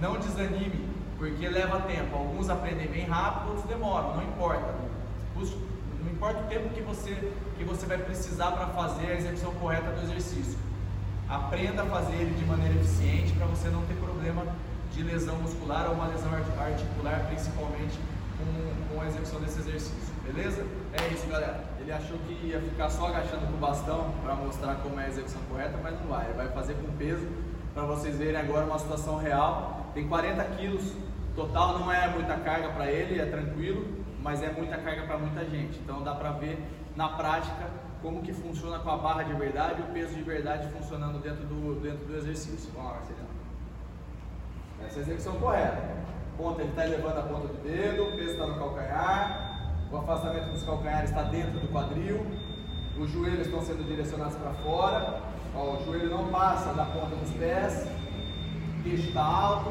não 0.00 0.18
desanime, 0.18 0.88
porque 1.18 1.48
leva 1.48 1.80
tempo. 1.80 2.16
Alguns 2.16 2.48
aprendem 2.48 2.88
bem 2.88 3.04
rápido, 3.06 3.50
outros 3.50 3.66
demoram, 3.66 4.16
não 4.16 4.22
importa. 4.22 4.74
Não 5.34 6.10
importa 6.10 6.40
o 6.40 6.46
tempo 6.46 6.68
que 6.70 6.80
você, 6.82 7.32
que 7.56 7.64
você 7.64 7.86
vai 7.86 7.98
precisar 7.98 8.52
para 8.52 8.66
fazer 8.68 9.06
a 9.06 9.14
execução 9.14 9.52
correta 9.54 9.90
do 9.90 10.02
exercício. 10.02 10.58
Aprenda 11.28 11.82
a 11.82 11.86
fazer 11.86 12.14
ele 12.14 12.34
de 12.34 12.44
maneira 12.44 12.74
eficiente 12.74 13.32
para 13.32 13.46
você 13.46 13.68
não 13.68 13.82
ter 13.86 13.94
problema 13.94 14.44
de 14.92 15.02
lesão 15.02 15.36
muscular 15.36 15.88
ou 15.88 15.94
uma 15.94 16.06
lesão 16.06 16.30
articular, 16.34 17.26
principalmente 17.28 17.98
com, 18.44 18.94
com 18.94 19.00
a 19.00 19.06
execução 19.06 19.40
desse 19.40 19.60
exercício. 19.60 20.14
Beleza? 20.24 20.66
É 20.92 21.12
isso, 21.12 21.26
galera. 21.26 21.64
Ele 21.80 21.92
achou 21.92 22.18
que 22.18 22.46
ia 22.46 22.60
ficar 22.60 22.90
só 22.90 23.06
agachando 23.06 23.46
com 23.46 23.54
o 23.54 23.58
bastão 23.58 24.12
para 24.22 24.34
mostrar 24.34 24.76
como 24.76 25.00
é 25.00 25.04
a 25.04 25.08
execução 25.08 25.40
correta, 25.48 25.78
mas 25.82 25.98
não 26.00 26.08
vai. 26.08 26.26
Ele 26.26 26.34
vai 26.34 26.48
fazer 26.48 26.74
com 26.74 26.90
peso 26.96 27.26
para 27.74 27.84
vocês 27.84 28.16
verem 28.16 28.36
agora 28.36 28.66
uma 28.66 28.78
situação 28.78 29.16
real. 29.16 29.90
Tem 29.94 30.06
40 30.06 30.44
quilos 30.56 30.92
Total 31.34 31.78
não 31.78 31.90
é 31.90 32.08
muita 32.08 32.36
carga 32.36 32.68
para 32.70 32.90
ele, 32.90 33.20
é 33.20 33.24
tranquilo, 33.24 33.86
mas 34.22 34.42
é 34.42 34.52
muita 34.52 34.76
carga 34.76 35.06
para 35.06 35.16
muita 35.16 35.44
gente. 35.46 35.78
Então 35.78 36.02
dá 36.02 36.14
para 36.14 36.32
ver 36.32 36.58
na 36.94 37.08
prática 37.08 37.70
como 38.02 38.20
que 38.20 38.32
funciona 38.32 38.78
com 38.80 38.90
a 38.90 38.98
barra 38.98 39.22
de 39.22 39.32
verdade 39.34 39.80
e 39.80 39.82
o 39.82 39.94
peso 39.94 40.14
de 40.14 40.22
verdade 40.22 40.68
funcionando 40.72 41.22
dentro 41.22 41.44
do, 41.46 41.80
dentro 41.80 42.04
do 42.06 42.16
exercício. 42.16 42.70
Vamos 42.74 42.90
lá, 42.90 42.96
Marcelino. 42.96 43.26
Essa 44.84 44.96
é 44.96 44.98
a 44.98 45.02
execução 45.02 45.34
correta. 45.36 46.02
Ponta, 46.36 46.62
ele 46.62 46.70
está 46.70 46.86
elevando 46.86 47.18
a 47.18 47.22
ponta 47.22 47.48
do 47.48 47.62
dedo, 47.62 48.04
o 48.04 48.12
peso 48.12 48.30
está 48.32 48.46
no 48.46 48.54
calcanhar, 48.54 49.76
o 49.90 49.96
afastamento 49.96 50.52
dos 50.52 50.62
calcanhares 50.62 51.10
está 51.10 51.22
dentro 51.24 51.60
do 51.60 51.68
quadril, 51.68 52.26
os 52.98 53.10
joelhos 53.10 53.46
estão 53.46 53.62
sendo 53.62 53.86
direcionados 53.86 54.36
para 54.36 54.52
fora, 54.54 55.32
Ó, 55.54 55.76
o 55.76 55.84
joelho 55.84 56.08
não 56.08 56.28
passa 56.28 56.72
da 56.72 56.86
ponta 56.86 57.14
dos 57.14 57.30
pés, 57.32 57.86
o 58.78 58.82
queixo 58.82 59.08
está 59.08 59.22
alto, 59.22 59.68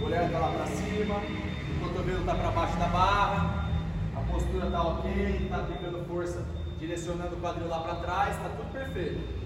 o 0.00 0.04
olhar 0.04 0.26
está 0.26 0.38
lá 0.38 0.52
para 0.52 0.66
cima, 0.66 1.14
o 1.16 1.88
cotovelo 1.88 2.20
está 2.20 2.34
para 2.34 2.50
baixo 2.50 2.76
da 2.76 2.86
barra, 2.88 3.68
a 4.14 4.20
postura 4.30 4.66
está 4.66 4.82
ok, 4.82 5.40
está 5.44 5.56
aplicando 5.56 6.06
força, 6.06 6.44
direcionando 6.78 7.36
o 7.36 7.40
quadril 7.40 7.68
lá 7.68 7.80
para 7.80 7.94
trás, 7.94 8.36
está 8.36 8.50
tudo 8.50 8.72
perfeito. 8.72 9.42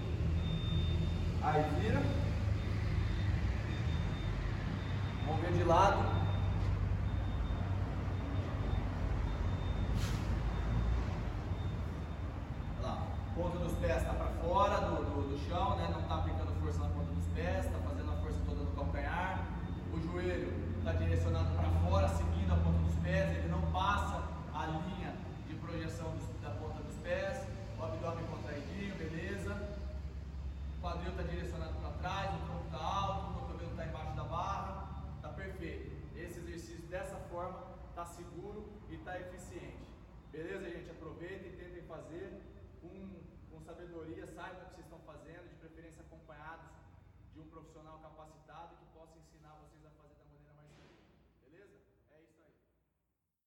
Aí 1.41 1.63
vira. 1.79 2.01
Vamos 5.25 5.41
ver 5.41 5.53
de 5.53 5.63
lado. 5.63 6.03
Lá, 12.83 13.07
ponta 13.33 13.57
dos 13.59 13.73
pés 13.77 13.97
está 13.97 14.13
para 14.13 14.27
fora 14.57 14.81
do, 14.81 14.95
do, 15.05 15.29
do 15.29 15.37
chão, 15.47 15.77
né? 15.77 15.87
não 15.93 16.01
está 16.01 16.15
aplicando 16.15 16.51
força 16.59 16.79
na 16.79 16.89
ponta 16.89 17.13
dos 17.13 17.27
pés, 17.27 17.63
está 17.63 17.77
fazendo 17.77 18.11
a 18.11 18.15
força 18.15 18.39
toda 18.43 18.63
no 18.63 18.71
calcanhar 18.71 19.45
o 19.93 19.99
joelho 20.01 20.51
está 20.79 20.93
direcionado 20.93 21.55
para 21.55 21.69
fora, 21.85 22.07
seguindo 22.09 22.51
a 22.51 22.57
ponta 22.57 22.79
dos 22.79 22.95
pés, 22.95 23.37
ele 23.37 23.49
não 23.49 23.61
passa 23.71 24.17
a 24.55 24.65
linha 24.65 25.13
de 25.47 25.53
projeção 25.57 26.09
dos, 26.09 26.25
da 26.41 26.49
ponta 26.57 26.81
dos 26.81 26.95
pés, 27.03 27.45
o 27.77 27.83
abdômen 27.83 28.25
contraidinho, 28.25 28.95
beleza? 28.95 29.53
O 30.77 30.81
quadril 30.81 31.11
está 31.11 31.21
direcionado 31.21 31.73
para 31.75 31.91
trás, 32.01 32.33
o 32.33 32.45
tronco 32.47 32.65
está 32.65 32.83
alto, 32.83 33.29
o 33.29 33.33
cotovelo 33.41 33.71
está 33.71 33.85
embaixo 33.85 34.15
da 34.15 34.23
barra, 34.23 34.87
está 35.17 35.29
perfeito. 35.29 35.91
Esse 36.17 36.39
exercício 36.39 36.81
dessa 36.89 37.17
forma 37.29 37.59
está 37.91 38.05
seguro 38.05 38.65
e 38.89 38.95
está 38.95 39.19
eficiente. 39.19 39.85
Beleza, 40.31 40.67
gente? 40.67 40.89
Aproveitem, 40.89 41.51
tentem 41.51 41.83
fazer 41.83 42.41
com 42.81 43.26
sabedoria, 43.67 44.25
saibam 44.27 44.63
o 44.63 44.65
que 44.69 44.75
vocês 44.75 44.85
estão 44.85 44.99
fazendo, 45.05 45.56